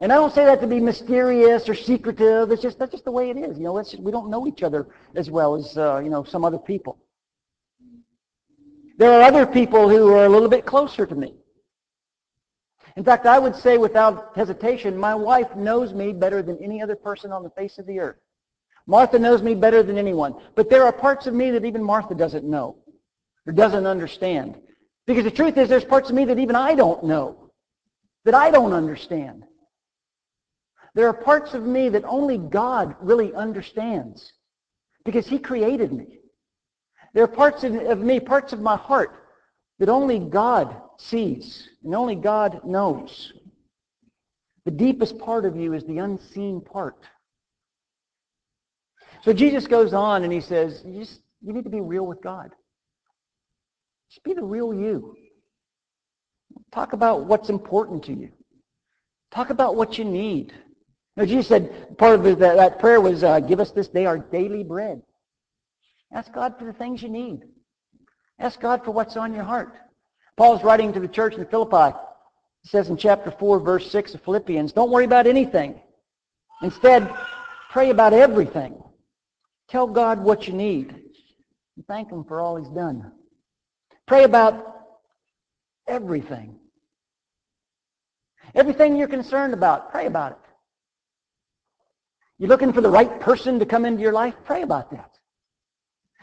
And 0.01 0.11
I 0.11 0.15
don't 0.15 0.33
say 0.33 0.45
that 0.45 0.59
to 0.61 0.67
be 0.67 0.79
mysterious 0.79 1.69
or 1.69 1.75
secretive. 1.75 2.51
It's 2.51 2.61
just 2.61 2.79
that's 2.79 2.91
just 2.91 3.05
the 3.05 3.11
way 3.11 3.29
it 3.29 3.37
is. 3.37 3.57
You 3.57 3.65
know, 3.65 3.81
just, 3.81 3.99
we 3.99 4.11
don't 4.11 4.31
know 4.31 4.47
each 4.47 4.63
other 4.63 4.87
as 5.15 5.29
well 5.29 5.55
as 5.55 5.77
uh, 5.77 5.99
you 5.99 6.09
know 6.09 6.23
some 6.23 6.43
other 6.43 6.57
people. 6.57 6.97
There 8.97 9.11
are 9.11 9.21
other 9.21 9.45
people 9.45 9.87
who 9.87 10.13
are 10.15 10.25
a 10.25 10.29
little 10.29 10.49
bit 10.49 10.65
closer 10.65 11.05
to 11.05 11.15
me. 11.15 11.35
In 12.97 13.03
fact, 13.03 13.25
I 13.27 13.37
would 13.39 13.55
say 13.55 13.77
without 13.77 14.35
hesitation, 14.35 14.97
my 14.97 15.15
wife 15.15 15.55
knows 15.55 15.93
me 15.93 16.13
better 16.13 16.41
than 16.41 16.57
any 16.57 16.81
other 16.81 16.95
person 16.95 17.31
on 17.31 17.43
the 17.43 17.49
face 17.51 17.77
of 17.77 17.85
the 17.85 17.99
earth. 17.99 18.17
Martha 18.87 19.19
knows 19.19 19.41
me 19.41 19.55
better 19.55 19.83
than 19.83 19.97
anyone. 19.97 20.35
But 20.55 20.69
there 20.69 20.83
are 20.83 20.91
parts 20.91 21.27
of 21.27 21.33
me 21.33 21.51
that 21.51 21.63
even 21.63 21.83
Martha 21.83 22.15
doesn't 22.15 22.43
know 22.43 22.77
or 23.45 23.53
doesn't 23.53 23.85
understand. 23.85 24.59
Because 25.05 25.23
the 25.23 25.31
truth 25.31 25.57
is 25.57 25.69
there's 25.69 25.85
parts 25.85 26.09
of 26.09 26.15
me 26.15 26.25
that 26.25 26.39
even 26.39 26.55
I 26.55 26.75
don't 26.75 27.03
know, 27.03 27.51
that 28.25 28.33
I 28.33 28.51
don't 28.51 28.73
understand. 28.73 29.45
There 30.93 31.07
are 31.07 31.13
parts 31.13 31.53
of 31.53 31.63
me 31.63 31.89
that 31.89 32.03
only 32.05 32.37
God 32.37 32.95
really 32.99 33.33
understands 33.33 34.33
because 35.05 35.27
he 35.27 35.39
created 35.39 35.93
me. 35.93 36.19
There 37.13 37.23
are 37.23 37.27
parts 37.27 37.63
of, 37.63 37.99
me, 37.99 38.19
parts 38.19 38.53
of 38.53 38.61
my 38.61 38.75
heart 38.75 39.25
that 39.79 39.89
only 39.89 40.19
God 40.19 40.75
sees 40.97 41.69
and 41.83 41.95
only 41.95 42.15
God 42.15 42.61
knows. 42.65 43.33
The 44.65 44.71
deepest 44.71 45.17
part 45.17 45.45
of 45.45 45.55
you 45.55 45.73
is 45.73 45.83
the 45.85 45.97
unseen 45.97 46.61
part. 46.61 47.03
So 49.23 49.33
Jesus 49.33 49.67
goes 49.67 49.93
on 49.93 50.23
and 50.23 50.31
he 50.31 50.41
says, 50.41 50.83
you, 50.85 50.99
just, 50.99 51.21
you 51.41 51.53
need 51.53 51.63
to 51.63 51.69
be 51.69 51.81
real 51.81 52.05
with 52.05 52.21
God. 52.21 52.51
Just 54.09 54.23
be 54.23 54.33
the 54.33 54.43
real 54.43 54.73
you. 54.73 55.15
Talk 56.71 56.93
about 56.93 57.25
what's 57.25 57.49
important 57.49 58.03
to 58.05 58.13
you. 58.13 58.29
Talk 59.31 59.49
about 59.49 59.75
what 59.75 59.97
you 59.97 60.05
need. 60.05 60.53
Now, 61.21 61.27
Jesus 61.27 61.49
said 61.49 61.99
part 61.99 62.19
of 62.19 62.39
that, 62.39 62.57
that 62.57 62.79
prayer 62.79 62.99
was, 62.99 63.23
uh, 63.23 63.39
give 63.41 63.59
us 63.59 63.69
this 63.69 63.87
day 63.87 64.07
our 64.07 64.17
daily 64.17 64.63
bread. 64.63 65.03
Ask 66.11 66.33
God 66.33 66.55
for 66.57 66.65
the 66.65 66.73
things 66.73 67.03
you 67.03 67.09
need. 67.09 67.41
Ask 68.39 68.59
God 68.59 68.83
for 68.83 68.89
what's 68.89 69.15
on 69.15 69.31
your 69.31 69.43
heart. 69.43 69.75
Paul's 70.35 70.63
writing 70.63 70.91
to 70.93 70.99
the 70.99 71.07
church 71.07 71.35
in 71.35 71.45
Philippi. 71.45 71.95
He 72.63 72.69
says 72.69 72.89
in 72.89 72.97
chapter 72.97 73.29
4, 73.29 73.59
verse 73.59 73.91
6 73.91 74.15
of 74.15 74.23
Philippians, 74.23 74.71
don't 74.71 74.89
worry 74.89 75.05
about 75.05 75.27
anything. 75.27 75.79
Instead, 76.63 77.13
pray 77.69 77.91
about 77.91 78.13
everything. 78.13 78.81
Tell 79.69 79.85
God 79.85 80.23
what 80.23 80.47
you 80.47 80.55
need. 80.55 80.89
And 81.75 81.85
thank 81.87 82.11
him 82.11 82.23
for 82.23 82.41
all 82.41 82.57
he's 82.57 82.69
done. 82.69 83.11
Pray 84.07 84.23
about 84.23 84.75
everything. 85.87 86.55
Everything 88.55 88.95
you're 88.95 89.07
concerned 89.07 89.53
about, 89.53 89.91
pray 89.91 90.07
about 90.07 90.31
it. 90.31 90.37
You're 92.41 92.49
looking 92.49 92.73
for 92.73 92.81
the 92.81 92.89
right 92.89 93.19
person 93.19 93.59
to 93.59 93.67
come 93.67 93.85
into 93.85 94.01
your 94.01 94.13
life? 94.13 94.33
Pray 94.45 94.63
about 94.63 94.89
that. 94.89 95.11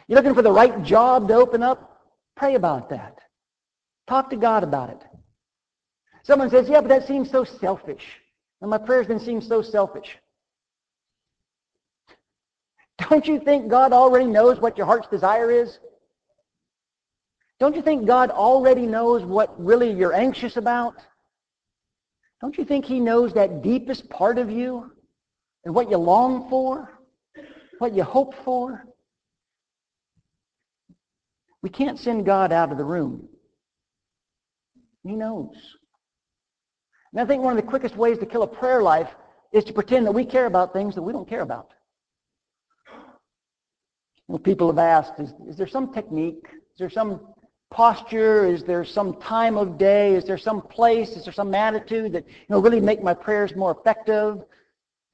You're 0.08 0.16
looking 0.16 0.34
for 0.34 0.42
the 0.42 0.50
right 0.50 0.82
job 0.82 1.28
to 1.28 1.34
open 1.34 1.62
up? 1.62 2.02
Pray 2.36 2.56
about 2.56 2.90
that. 2.90 3.20
Talk 4.08 4.28
to 4.30 4.36
God 4.36 4.64
about 4.64 4.90
it. 4.90 5.00
Someone 6.24 6.50
says, 6.50 6.68
yeah, 6.68 6.80
but 6.80 6.88
that 6.88 7.06
seems 7.06 7.30
so 7.30 7.44
selfish. 7.44 8.04
And 8.60 8.68
my 8.68 8.78
prayers 8.78 9.06
then 9.06 9.20
seem 9.20 9.40
so 9.40 9.62
selfish. 9.62 10.18
Don't 13.08 13.28
you 13.28 13.38
think 13.38 13.68
God 13.68 13.92
already 13.92 14.26
knows 14.26 14.58
what 14.58 14.76
your 14.76 14.86
heart's 14.86 15.06
desire 15.06 15.52
is? 15.52 15.78
Don't 17.60 17.76
you 17.76 17.82
think 17.82 18.08
God 18.08 18.30
already 18.30 18.86
knows 18.86 19.22
what 19.22 19.54
really 19.64 19.92
you're 19.92 20.14
anxious 20.14 20.56
about? 20.56 20.96
Don't 22.40 22.58
you 22.58 22.64
think 22.64 22.84
he 22.84 22.98
knows 22.98 23.32
that 23.34 23.62
deepest 23.62 24.10
part 24.10 24.38
of 24.38 24.50
you? 24.50 24.90
And 25.68 25.74
what 25.74 25.90
you 25.90 25.98
long 25.98 26.48
for, 26.48 26.98
what 27.78 27.94
you 27.94 28.02
hope 28.02 28.34
for. 28.42 28.86
We 31.60 31.68
can't 31.68 31.98
send 31.98 32.24
God 32.24 32.52
out 32.52 32.72
of 32.72 32.78
the 32.78 32.84
room. 32.86 33.28
He 35.04 35.14
knows. 35.14 35.54
And 37.12 37.20
I 37.20 37.26
think 37.26 37.42
one 37.42 37.54
of 37.54 37.62
the 37.62 37.68
quickest 37.68 37.96
ways 37.96 38.16
to 38.16 38.24
kill 38.24 38.44
a 38.44 38.46
prayer 38.46 38.82
life 38.82 39.10
is 39.52 39.62
to 39.64 39.74
pretend 39.74 40.06
that 40.06 40.12
we 40.12 40.24
care 40.24 40.46
about 40.46 40.72
things 40.72 40.94
that 40.94 41.02
we 41.02 41.12
don't 41.12 41.28
care 41.28 41.42
about. 41.42 41.74
Well, 44.26 44.38
people 44.38 44.68
have 44.68 44.78
asked, 44.78 45.20
is, 45.20 45.34
is 45.46 45.58
there 45.58 45.68
some 45.68 45.92
technique? 45.92 46.46
Is 46.50 46.78
there 46.78 46.88
some 46.88 47.20
posture? 47.70 48.46
Is 48.46 48.64
there 48.64 48.86
some 48.86 49.20
time 49.20 49.58
of 49.58 49.76
day? 49.76 50.14
Is 50.14 50.24
there 50.24 50.38
some 50.38 50.62
place? 50.62 51.10
Is 51.10 51.24
there 51.24 51.34
some 51.34 51.54
attitude 51.54 52.14
that 52.14 52.26
you 52.26 52.46
know 52.48 52.58
really 52.58 52.80
make 52.80 53.02
my 53.02 53.12
prayers 53.12 53.54
more 53.54 53.72
effective? 53.78 54.38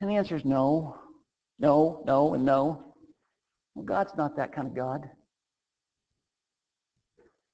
And 0.04 0.10
the 0.10 0.16
answer 0.16 0.36
is 0.36 0.44
no, 0.44 0.98
no, 1.58 2.02
no, 2.04 2.34
and 2.34 2.44
no. 2.44 2.92
Well, 3.74 3.86
God's 3.86 4.12
not 4.18 4.36
that 4.36 4.52
kind 4.54 4.68
of 4.68 4.76
God. 4.76 5.08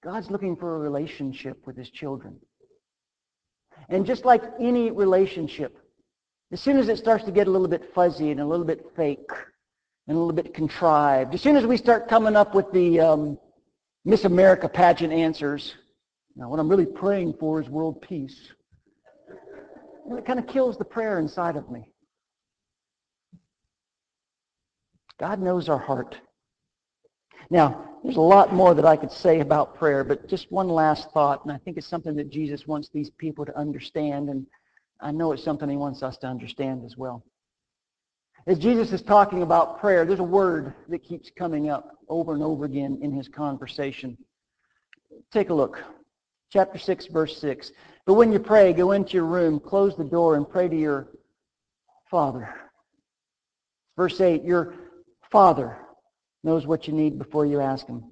God's 0.02 0.32
looking 0.32 0.56
for 0.56 0.74
a 0.74 0.78
relationship 0.80 1.64
with 1.64 1.76
his 1.76 1.90
children. 1.90 2.40
And 3.88 4.04
just 4.04 4.24
like 4.24 4.42
any 4.58 4.90
relationship, 4.90 5.78
as 6.50 6.60
soon 6.60 6.76
as 6.76 6.88
it 6.88 6.98
starts 6.98 7.22
to 7.26 7.30
get 7.30 7.46
a 7.46 7.50
little 7.52 7.68
bit 7.68 7.94
fuzzy 7.94 8.32
and 8.32 8.40
a 8.40 8.44
little 8.44 8.66
bit 8.66 8.84
fake 8.96 9.30
and 10.08 10.16
a 10.16 10.20
little 10.20 10.34
bit 10.34 10.52
contrived, 10.52 11.32
as 11.32 11.40
soon 11.40 11.54
as 11.54 11.64
we 11.64 11.76
start 11.76 12.08
coming 12.08 12.34
up 12.34 12.52
with 12.52 12.68
the 12.72 12.98
um, 12.98 13.38
Miss 14.04 14.24
America 14.24 14.68
pageant 14.68 15.12
answers, 15.12 15.76
now 16.34 16.48
what 16.48 16.58
I'm 16.58 16.68
really 16.68 16.84
praying 16.84 17.34
for 17.38 17.60
is 17.60 17.68
world 17.68 18.02
peace. 18.02 18.50
And 20.08 20.18
it 20.18 20.26
kind 20.26 20.40
of 20.40 20.48
kills 20.48 20.76
the 20.78 20.84
prayer 20.84 21.20
inside 21.20 21.54
of 21.54 21.70
me. 21.70 21.89
God 25.20 25.38
knows 25.38 25.68
our 25.68 25.78
heart. 25.78 26.18
Now, 27.50 27.98
there's 28.02 28.16
a 28.16 28.22
lot 28.22 28.54
more 28.54 28.72
that 28.72 28.86
I 28.86 28.96
could 28.96 29.12
say 29.12 29.40
about 29.40 29.74
prayer, 29.74 30.02
but 30.02 30.26
just 30.26 30.50
one 30.50 30.68
last 30.68 31.10
thought, 31.10 31.44
and 31.44 31.52
I 31.52 31.58
think 31.58 31.76
it's 31.76 31.86
something 31.86 32.16
that 32.16 32.30
Jesus 32.30 32.66
wants 32.66 32.88
these 32.88 33.10
people 33.10 33.44
to 33.44 33.56
understand, 33.56 34.30
and 34.30 34.46
I 34.98 35.10
know 35.10 35.32
it's 35.32 35.44
something 35.44 35.68
he 35.68 35.76
wants 35.76 36.02
us 36.02 36.16
to 36.18 36.26
understand 36.26 36.86
as 36.86 36.96
well. 36.96 37.22
As 38.46 38.58
Jesus 38.58 38.92
is 38.92 39.02
talking 39.02 39.42
about 39.42 39.78
prayer, 39.78 40.06
there's 40.06 40.20
a 40.20 40.24
word 40.24 40.72
that 40.88 41.04
keeps 41.04 41.30
coming 41.36 41.68
up 41.68 41.98
over 42.08 42.32
and 42.32 42.42
over 42.42 42.64
again 42.64 42.98
in 43.02 43.12
his 43.12 43.28
conversation. 43.28 44.16
Take 45.30 45.50
a 45.50 45.54
look. 45.54 45.84
Chapter 46.50 46.78
6, 46.78 47.08
verse 47.08 47.36
6. 47.36 47.72
But 48.06 48.14
when 48.14 48.32
you 48.32 48.38
pray, 48.38 48.72
go 48.72 48.92
into 48.92 49.12
your 49.12 49.26
room, 49.26 49.60
close 49.60 49.94
the 49.94 50.04
door, 50.04 50.36
and 50.36 50.48
pray 50.48 50.68
to 50.68 50.76
your 50.76 51.08
Father. 52.10 52.54
Verse 53.98 54.18
8, 54.18 54.42
your 54.42 54.89
Father 55.30 55.78
knows 56.42 56.66
what 56.66 56.86
you 56.86 56.92
need 56.92 57.18
before 57.18 57.46
you 57.46 57.60
ask 57.60 57.86
him. 57.86 58.04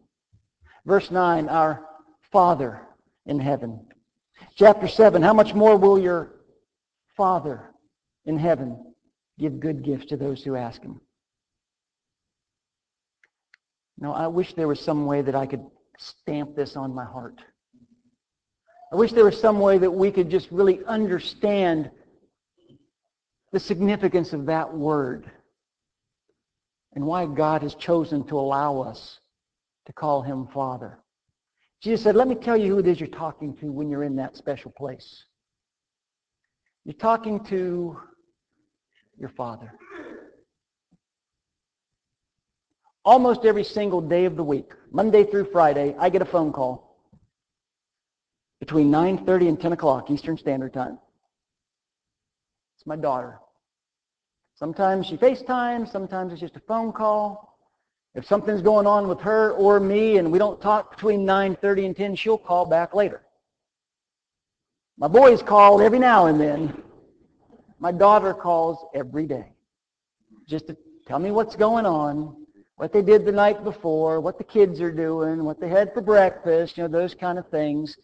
Verse 0.86 1.10
9, 1.10 1.48
our 1.48 1.84
Father 2.30 2.80
in 3.26 3.40
heaven. 3.40 3.86
Chapter 4.54 4.86
7, 4.86 5.22
how 5.22 5.32
much 5.32 5.54
more 5.54 5.76
will 5.76 5.98
your 5.98 6.36
Father 7.16 7.74
in 8.24 8.38
heaven 8.38 8.94
give 9.38 9.60
good 9.60 9.82
gifts 9.82 10.06
to 10.06 10.16
those 10.16 10.42
who 10.42 10.56
ask 10.56 10.80
him? 10.82 11.00
Now, 13.98 14.12
I 14.12 14.28
wish 14.28 14.54
there 14.54 14.68
was 14.68 14.80
some 14.80 15.06
way 15.06 15.22
that 15.22 15.34
I 15.34 15.46
could 15.46 15.66
stamp 15.98 16.54
this 16.54 16.76
on 16.76 16.94
my 16.94 17.04
heart. 17.04 17.40
I 18.92 18.96
wish 18.96 19.12
there 19.12 19.24
was 19.24 19.40
some 19.40 19.58
way 19.58 19.78
that 19.78 19.90
we 19.90 20.12
could 20.12 20.30
just 20.30 20.50
really 20.52 20.84
understand 20.84 21.90
the 23.50 23.58
significance 23.58 24.32
of 24.32 24.46
that 24.46 24.72
word 24.72 25.30
and 26.94 27.04
why 27.04 27.26
God 27.26 27.62
has 27.62 27.74
chosen 27.74 28.24
to 28.28 28.38
allow 28.38 28.80
us 28.80 29.20
to 29.86 29.92
call 29.92 30.22
him 30.22 30.46
Father. 30.48 30.98
Jesus 31.82 32.02
said, 32.02 32.16
let 32.16 32.28
me 32.28 32.34
tell 32.34 32.56
you 32.56 32.74
who 32.74 32.78
it 32.78 32.86
is 32.86 32.98
you're 32.98 33.08
talking 33.08 33.56
to 33.58 33.70
when 33.70 33.88
you're 33.88 34.02
in 34.02 34.16
that 34.16 34.36
special 34.36 34.70
place. 34.70 35.24
You're 36.84 36.94
talking 36.94 37.44
to 37.44 37.98
your 39.18 39.28
Father. 39.30 39.72
Almost 43.04 43.44
every 43.44 43.64
single 43.64 44.00
day 44.00 44.24
of 44.24 44.36
the 44.36 44.44
week, 44.44 44.72
Monday 44.90 45.24
through 45.24 45.50
Friday, 45.52 45.94
I 45.98 46.10
get 46.10 46.20
a 46.20 46.26
phone 46.26 46.52
call 46.52 46.96
between 48.60 48.90
9.30 48.90 49.48
and 49.48 49.60
10 49.60 49.72
o'clock 49.72 50.10
Eastern 50.10 50.36
Standard 50.36 50.74
Time. 50.74 50.98
It's 52.76 52.86
my 52.86 52.96
daughter. 52.96 53.38
Sometimes 54.58 55.06
she 55.06 55.16
FaceTimes. 55.16 55.90
Sometimes 55.90 56.32
it's 56.32 56.40
just 56.40 56.56
a 56.56 56.60
phone 56.60 56.92
call. 56.92 57.58
If 58.14 58.26
something's 58.26 58.62
going 58.62 58.86
on 58.86 59.06
with 59.06 59.20
her 59.20 59.52
or 59.52 59.78
me 59.78 60.18
and 60.18 60.32
we 60.32 60.38
don't 60.38 60.60
talk 60.60 60.90
between 60.90 61.24
9.30 61.24 61.86
and 61.86 61.96
10, 61.96 62.16
she'll 62.16 62.38
call 62.38 62.66
back 62.66 62.94
later. 62.94 63.22
My 64.96 65.08
boys 65.08 65.42
call 65.42 65.80
every 65.80 66.00
now 66.00 66.26
and 66.26 66.40
then. 66.40 66.82
My 67.78 67.92
daughter 67.92 68.34
calls 68.34 68.84
every 68.94 69.26
day 69.26 69.52
just 70.48 70.66
to 70.66 70.76
Tell 71.08 71.18
me 71.18 71.30
what's 71.30 71.56
going 71.56 71.86
on, 71.86 72.36
what 72.76 72.92
they 72.92 73.00
did 73.00 73.24
the 73.24 73.32
night 73.32 73.64
before, 73.64 74.20
what 74.20 74.36
the 74.36 74.44
kids 74.44 74.78
are 74.82 74.92
doing, 74.92 75.42
what 75.42 75.58
they 75.58 75.70
had 75.70 75.94
for 75.94 76.02
breakfast, 76.02 76.76
you 76.76 76.82
know, 76.82 76.88
those 76.88 77.14
kind 77.14 77.38
of 77.38 77.48
things. 77.48 77.96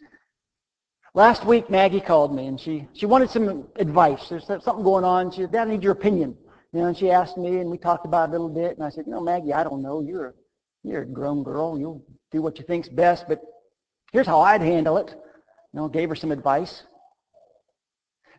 Last 1.13 1.45
week, 1.45 1.69
Maggie 1.69 2.01
called 2.01 2.35
me, 2.35 2.47
and 2.47 2.59
she, 2.59 2.87
she 2.93 3.05
wanted 3.05 3.29
some 3.29 3.67
advice. 3.75 4.27
There's 4.27 4.47
something 4.47 4.83
going 4.83 5.03
on. 5.03 5.29
She 5.29 5.41
said, 5.41 5.51
Dad, 5.51 5.67
I 5.67 5.71
need 5.71 5.83
your 5.83 5.91
opinion. 5.91 6.35
You 6.75 6.81
know, 6.81 6.87
and 6.87 6.97
she 6.97 7.09
asked 7.09 7.37
me, 7.37 7.59
and 7.59 7.71
we 7.71 7.77
talked 7.77 8.05
about 8.05 8.27
it 8.27 8.29
a 8.29 8.31
little 8.33 8.49
bit, 8.49 8.75
and 8.75 8.85
I 8.85 8.89
said, 8.89 9.05
you 9.07 9.13
know, 9.13 9.21
Maggie, 9.21 9.53
I 9.53 9.63
don't 9.63 9.81
know. 9.81 10.01
You're 10.01 10.25
a, 10.25 10.33
you're 10.83 11.03
a 11.03 11.05
grown 11.05 11.41
girl. 11.41 11.79
You'll 11.79 12.03
do 12.33 12.41
what 12.41 12.59
you 12.59 12.65
think's 12.65 12.89
best, 12.89 13.29
but 13.29 13.39
here's 14.11 14.27
how 14.27 14.41
I'd 14.41 14.59
handle 14.59 14.97
it. 14.97 15.09
You 15.73 15.79
know, 15.79 15.87
gave 15.87 16.09
her 16.09 16.15
some 16.15 16.33
advice. 16.33 16.83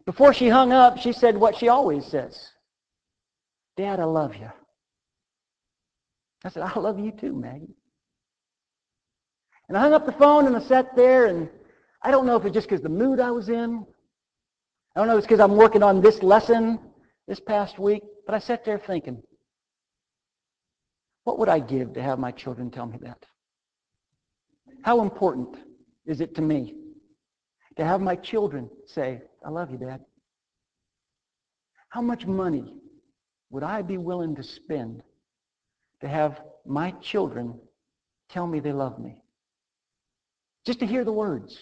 Before 0.05 0.35
she 0.35 0.51
hung 0.51 0.71
up, 0.71 0.99
she 0.99 1.15
said 1.15 1.35
what 1.35 1.57
she 1.57 1.69
always 1.69 2.05
says. 2.05 2.51
Dad, 3.79 4.01
I 4.01 4.05
love 4.05 4.35
you. 4.37 4.51
I 6.45 6.51
said, 6.51 6.63
I 6.63 6.79
love 6.79 6.99
you 6.99 7.13
too, 7.13 7.35
Maggie. 7.35 7.75
And 9.71 9.79
I 9.79 9.81
hung 9.81 9.95
up 9.95 10.05
the 10.05 10.13
phone 10.13 10.47
and 10.47 10.55
I 10.55 10.61
sat 10.61 10.95
there 10.95 11.25
and 11.25 11.49
I 12.03 12.11
don't 12.11 12.27
know 12.27 12.37
if 12.37 12.45
it's 12.45 12.53
just 12.53 12.69
because 12.69 12.83
the 12.83 12.91
mood 12.91 13.19
I 13.19 13.31
was 13.31 13.49
in. 13.49 13.87
I 14.95 15.01
don't 15.01 15.07
know 15.07 15.15
if 15.15 15.21
it's 15.21 15.27
because 15.27 15.41
I'm 15.41 15.57
working 15.57 15.83
on 15.83 16.03
this 16.03 16.23
lesson 16.23 16.79
this 17.27 17.41
past 17.41 17.79
week, 17.79 18.03
but 18.27 18.35
I 18.35 18.41
sat 18.41 18.65
there 18.65 18.79
thinking, 18.79 19.23
what 21.25 21.39
would 21.39 21.49
I 21.49 21.61
give 21.61 21.95
to 21.95 22.03
have 22.03 22.19
my 22.19 22.33
children 22.33 22.71
tell 22.71 22.87
me 22.87 22.99
that? 23.03 23.25
How 24.83 25.01
important 25.01 25.57
is 26.05 26.21
it 26.21 26.35
to 26.35 26.43
me 26.43 26.75
to 27.77 27.85
have 27.85 28.01
my 28.01 28.17
children 28.17 28.69
say, 28.87 29.23
I 29.45 29.51
love 29.51 29.71
you, 29.71 29.79
Dad? 29.79 30.01
How 31.89 32.03
much 32.03 32.27
money 32.27 32.75
would 33.51 33.63
I 33.63 33.83
be 33.83 33.97
willing 33.97 34.35
to 34.37 34.43
spend 34.43 35.03
to 36.01 36.09
have 36.09 36.41
my 36.65 36.91
children 37.01 37.59
tell 38.29 38.47
me 38.47 38.61
they 38.61 38.73
love 38.73 38.99
me? 38.99 39.23
Just 40.65 40.81
to 40.81 40.87
hear 40.87 41.05
the 41.05 41.13
words. 41.13 41.59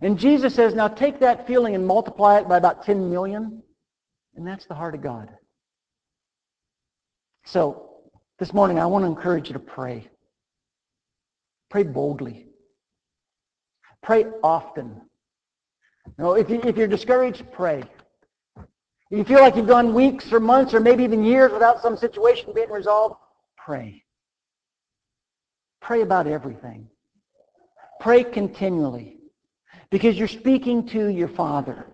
And 0.00 0.18
Jesus 0.18 0.54
says, 0.54 0.74
now 0.74 0.88
take 0.88 1.20
that 1.20 1.46
feeling 1.46 1.74
and 1.74 1.86
multiply 1.86 2.38
it 2.38 2.48
by 2.48 2.56
about 2.56 2.84
10 2.84 3.10
million, 3.10 3.62
and 4.36 4.46
that's 4.46 4.66
the 4.66 4.74
heart 4.74 4.94
of 4.94 5.02
God. 5.02 5.30
So 7.44 7.90
this 8.38 8.52
morning 8.52 8.78
I 8.78 8.86
want 8.86 9.04
to 9.04 9.08
encourage 9.08 9.48
you 9.48 9.52
to 9.52 9.58
pray. 9.58 10.08
Pray 11.70 11.82
boldly. 11.82 12.46
Pray 14.02 14.26
often. 14.42 15.00
You 16.06 16.12
know, 16.18 16.32
if, 16.34 16.50
you, 16.50 16.60
if 16.64 16.76
you're 16.76 16.88
discouraged, 16.88 17.44
pray. 17.52 17.82
If 19.10 19.18
you 19.18 19.24
feel 19.24 19.40
like 19.40 19.56
you've 19.56 19.68
gone 19.68 19.94
weeks 19.94 20.32
or 20.32 20.40
months 20.40 20.74
or 20.74 20.80
maybe 20.80 21.04
even 21.04 21.22
years 21.22 21.52
without 21.52 21.80
some 21.80 21.96
situation 21.96 22.52
being 22.54 22.70
resolved, 22.70 23.16
pray. 23.56 24.02
Pray 25.80 26.02
about 26.02 26.26
everything. 26.26 26.88
Pray 28.00 28.24
continually. 28.24 29.18
Because 29.90 30.16
you're 30.16 30.28
speaking 30.28 30.86
to 30.88 31.08
your 31.08 31.28
Father. 31.28 31.86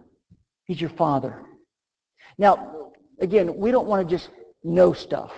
He's 0.64 0.80
your 0.80 0.90
Father. 0.90 1.42
Now, 2.38 2.92
again, 3.20 3.56
we 3.56 3.70
don't 3.70 3.86
want 3.86 4.08
to 4.08 4.14
just 4.14 4.30
know 4.62 4.92
stuff. 4.92 5.32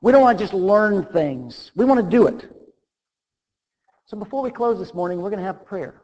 We 0.00 0.12
don't 0.12 0.22
want 0.22 0.38
to 0.38 0.44
just 0.44 0.54
learn 0.54 1.06
things. 1.12 1.70
We 1.74 1.84
want 1.84 2.00
to 2.00 2.16
do 2.16 2.26
it. 2.26 2.48
So 4.06 4.16
before 4.16 4.42
we 4.42 4.50
close 4.50 4.78
this 4.78 4.94
morning, 4.94 5.20
we're 5.20 5.30
going 5.30 5.40
to 5.40 5.46
have 5.46 5.64
prayer. 5.64 6.02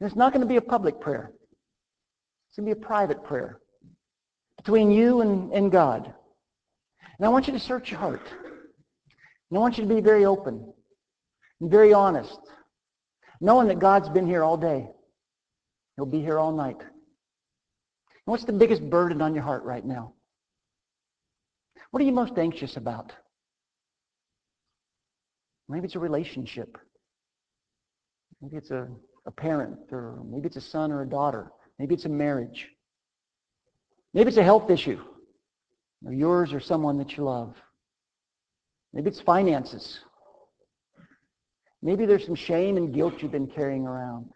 And 0.00 0.06
it's 0.06 0.16
not 0.16 0.32
going 0.32 0.42
to 0.42 0.48
be 0.48 0.56
a 0.56 0.62
public 0.62 1.00
prayer. 1.00 1.32
It's 2.48 2.58
going 2.58 2.68
to 2.68 2.74
be 2.74 2.80
a 2.80 2.86
private 2.86 3.24
prayer 3.24 3.60
between 4.56 4.90
you 4.90 5.20
and, 5.20 5.52
and 5.52 5.70
God. 5.70 6.06
And 7.18 7.26
I 7.26 7.28
want 7.28 7.46
you 7.46 7.52
to 7.52 7.60
search 7.60 7.90
your 7.90 8.00
heart. 8.00 8.26
And 9.50 9.58
I 9.58 9.60
want 9.60 9.78
you 9.78 9.86
to 9.86 9.94
be 9.94 10.00
very 10.00 10.24
open 10.24 10.72
and 11.60 11.70
very 11.70 11.92
honest 11.92 12.38
knowing 13.40 13.68
that 13.68 13.78
God's 13.78 14.08
been 14.08 14.26
here 14.26 14.42
all 14.42 14.56
day. 14.56 14.88
He'll 15.96 16.06
be 16.06 16.20
here 16.20 16.38
all 16.38 16.52
night. 16.52 16.78
What's 18.24 18.44
the 18.44 18.52
biggest 18.52 18.88
burden 18.88 19.20
on 19.20 19.34
your 19.34 19.44
heart 19.44 19.64
right 19.64 19.84
now? 19.84 20.14
What 21.90 22.02
are 22.02 22.06
you 22.06 22.12
most 22.12 22.38
anxious 22.38 22.76
about? 22.76 23.12
Maybe 25.68 25.86
it's 25.86 25.94
a 25.94 26.00
relationship. 26.00 26.78
Maybe 28.40 28.56
it's 28.56 28.70
a, 28.70 28.88
a 29.26 29.30
parent, 29.30 29.78
or 29.92 30.22
maybe 30.26 30.46
it's 30.46 30.56
a 30.56 30.60
son 30.60 30.90
or 30.90 31.02
a 31.02 31.08
daughter. 31.08 31.52
Maybe 31.78 31.94
it's 31.94 32.04
a 32.04 32.10
marriage. 32.10 32.68
Maybe 34.12 34.28
it's 34.28 34.38
a 34.38 34.42
health 34.42 34.70
issue, 34.70 35.00
or 36.04 36.12
yours 36.12 36.52
or 36.52 36.60
someone 36.60 36.98
that 36.98 37.16
you 37.16 37.24
love. 37.24 37.56
Maybe 38.92 39.08
it's 39.08 39.20
finances. 39.20 40.00
Maybe 41.82 42.06
there's 42.06 42.24
some 42.24 42.34
shame 42.34 42.76
and 42.76 42.94
guilt 42.94 43.14
you've 43.18 43.32
been 43.32 43.48
carrying 43.48 43.86
around. 43.86 44.30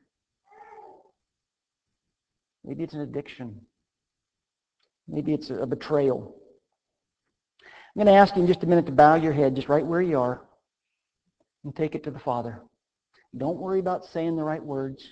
Maybe 2.65 2.83
it's 2.83 2.95
an 2.95 3.01
addiction. 3.01 3.61
Maybe 5.09 5.33
it's 5.33 5.51
a 5.51 5.67
betrayal. 5.67 6.35
I'm 7.63 8.05
going 8.05 8.15
to 8.15 8.21
ask 8.21 8.37
you 8.37 8.43
in 8.43 8.49
just 8.49 8.63
a 8.63 8.67
minute 8.67 8.87
to 8.87 8.93
bow 8.93 9.15
your 9.17 9.33
head 9.33 9.57
just 9.57 9.69
right 9.69 9.85
where 9.85 10.03
you 10.03 10.19
are 10.19 10.43
and 11.65 11.75
take 11.75 11.95
it 11.95 12.05
to 12.05 12.11
the 12.11 12.19
Father. 12.19 12.61
Don't 13.37 13.59
worry 13.59 13.81
about 13.81 14.05
saying 14.05 14.37
the 14.37 14.45
right 14.45 14.63
words. 14.63 15.03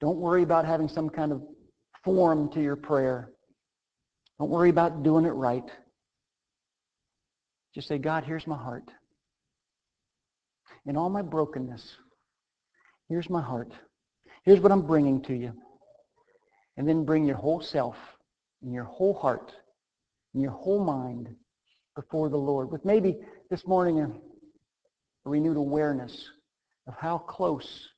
Don't 0.00 0.18
worry 0.18 0.42
about 0.42 0.64
having 0.64 0.88
some 0.88 1.08
kind 1.08 1.32
of 1.32 1.42
form 2.04 2.50
to 2.52 2.60
your 2.60 2.76
prayer. 2.76 3.30
Don't 4.38 4.50
worry 4.50 4.70
about 4.70 5.02
doing 5.02 5.24
it 5.24 5.30
right. 5.30 5.68
Just 7.74 7.88
say, 7.88 7.98
God, 7.98 8.24
here's 8.24 8.46
my 8.46 8.56
heart 8.56 8.90
in 10.86 10.96
all 10.96 11.08
my 11.08 11.22
brokenness. 11.22 11.96
Here's 13.08 13.30
my 13.30 13.42
heart. 13.42 13.72
Here's 14.44 14.60
what 14.60 14.72
I'm 14.72 14.86
bringing 14.86 15.22
to 15.22 15.34
you. 15.34 15.52
And 16.76 16.88
then 16.88 17.04
bring 17.04 17.24
your 17.24 17.36
whole 17.36 17.60
self 17.60 17.96
and 18.62 18.72
your 18.72 18.84
whole 18.84 19.14
heart 19.14 19.52
in 20.34 20.40
your 20.40 20.52
whole 20.52 20.82
mind 20.82 21.28
before 21.94 22.28
the 22.28 22.36
Lord 22.36 22.70
with 22.70 22.84
maybe 22.84 23.18
this 23.50 23.66
morning 23.66 24.00
a, 24.00 24.04
a 24.06 25.30
renewed 25.30 25.56
awareness 25.56 26.30
of 26.86 26.94
how 26.94 27.18
close 27.18 27.88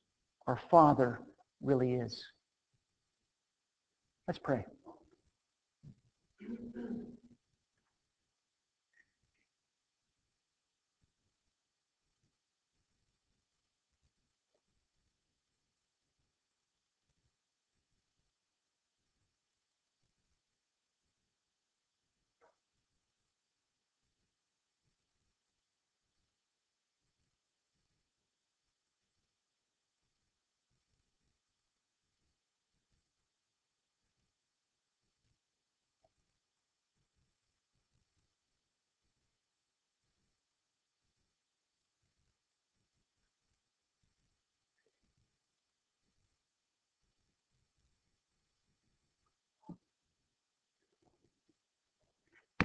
our 0.47 0.59
Father 0.69 1.21
really 1.61 1.93
is. 1.93 2.23
Let's 4.27 4.39
pray. 4.39 4.65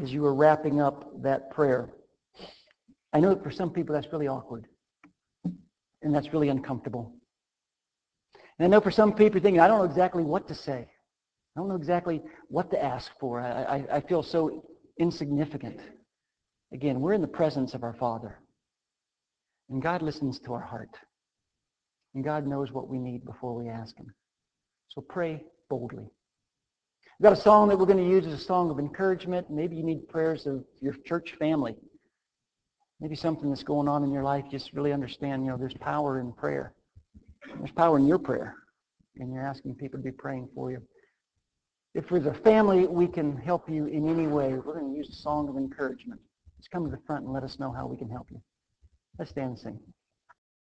As 0.03 0.13
you 0.13 0.23
were 0.23 0.35
wrapping 0.35 0.81
up 0.81 1.23
that 1.23 1.51
prayer. 1.51 1.91
I 3.13 3.21
know 3.21 3.35
that 3.35 3.43
for 3.43 3.51
some 3.51 3.71
people 3.71 3.95
that's 3.95 4.13
really 4.13 4.29
awkward. 4.29 4.67
And 6.03 6.15
that's 6.15 6.33
really 6.33 6.49
uncomfortable. 6.49 7.15
And 8.59 8.67
I 8.67 8.69
know 8.69 8.81
for 8.81 8.91
some 8.91 9.13
people 9.13 9.41
thinking, 9.41 9.61
I 9.61 9.69
don't 9.69 9.79
know 9.79 9.85
exactly 9.85 10.23
what 10.23 10.49
to 10.49 10.55
say. 10.55 10.89
I 11.57 11.61
don't 11.61 11.69
know 11.69 11.77
exactly 11.77 12.23
what 12.49 12.71
to 12.71 12.83
ask 12.83 13.11
for. 13.19 13.41
I, 13.41 13.63
I, 13.63 13.97
I 13.97 14.01
feel 14.01 14.23
so 14.23 14.65
insignificant. 14.99 15.81
Again, 16.73 17.01
we're 17.01 17.15
in 17.15 17.21
the 17.21 17.27
presence 17.27 17.75
of 17.75 17.83
our 17.83 17.95
Father. 17.95 18.39
And 19.69 19.83
God 19.83 20.03
listens 20.03 20.39
to 20.41 20.55
our 20.55 20.61
heart. 20.61 20.97
And 22.15 22.25
God 22.25 22.47
knows 22.47 22.73
what 22.73 22.89
we 22.89 22.99
need 22.99 23.25
before 23.25 23.55
we 23.55 23.69
ask 23.69 23.97
him. 23.97 24.13
So 24.89 25.01
pray 25.01 25.43
boldly. 25.69 26.11
We've 27.21 27.25
got 27.25 27.39
a 27.39 27.43
song 27.43 27.69
that 27.69 27.79
we're 27.79 27.85
going 27.85 27.99
to 27.99 28.11
use 28.11 28.27
as 28.27 28.33
a 28.33 28.43
song 28.43 28.71
of 28.71 28.79
encouragement. 28.79 29.51
Maybe 29.51 29.77
you 29.77 29.83
need 29.83 30.09
prayers 30.09 30.47
of 30.47 30.65
your 30.81 30.95
church 31.05 31.35
family. 31.39 31.77
Maybe 32.99 33.15
something 33.15 33.51
that's 33.51 33.63
going 33.63 33.89
on 33.89 34.03
in 34.05 34.11
your 34.11 34.23
life. 34.23 34.47
Just 34.51 34.73
really 34.73 34.91
understand, 34.91 35.45
you 35.45 35.51
know, 35.51 35.59
there's 35.59 35.75
power 35.75 36.19
in 36.19 36.33
prayer. 36.33 36.73
There's 37.59 37.73
power 37.73 37.99
in 37.99 38.07
your 38.07 38.19
prayer. 38.19 38.55
And 39.17 39.35
you're 39.35 39.45
asking 39.45 39.75
people 39.75 39.99
to 39.99 40.03
be 40.03 40.13
praying 40.13 40.49
for 40.55 40.71
you. 40.71 40.81
If 41.95 42.11
with 42.11 42.27
a 42.27 42.33
family 42.33 42.87
we 42.87 43.07
can 43.07 43.37
help 43.37 43.69
you 43.69 43.85
in 43.85 44.09
any 44.09 44.27
way, 44.27 44.55
we're 44.55 44.81
going 44.81 44.91
to 44.91 44.97
use 44.97 45.11
a 45.11 45.21
song 45.21 45.51
of 45.51 45.59
encouragement. 45.59 46.23
Just 46.57 46.71
come 46.71 46.87
to 46.87 46.91
the 46.91 47.03
front 47.07 47.27
and 47.27 47.35
let 47.35 47.43
us 47.43 47.59
know 47.59 47.71
how 47.71 47.87
we 47.87 47.99
can 47.99 48.09
help 48.09 48.29
you. 48.31 48.41
Let's 49.19 49.31
stand 49.31 49.51
and 49.51 49.59
sing. 49.59 49.79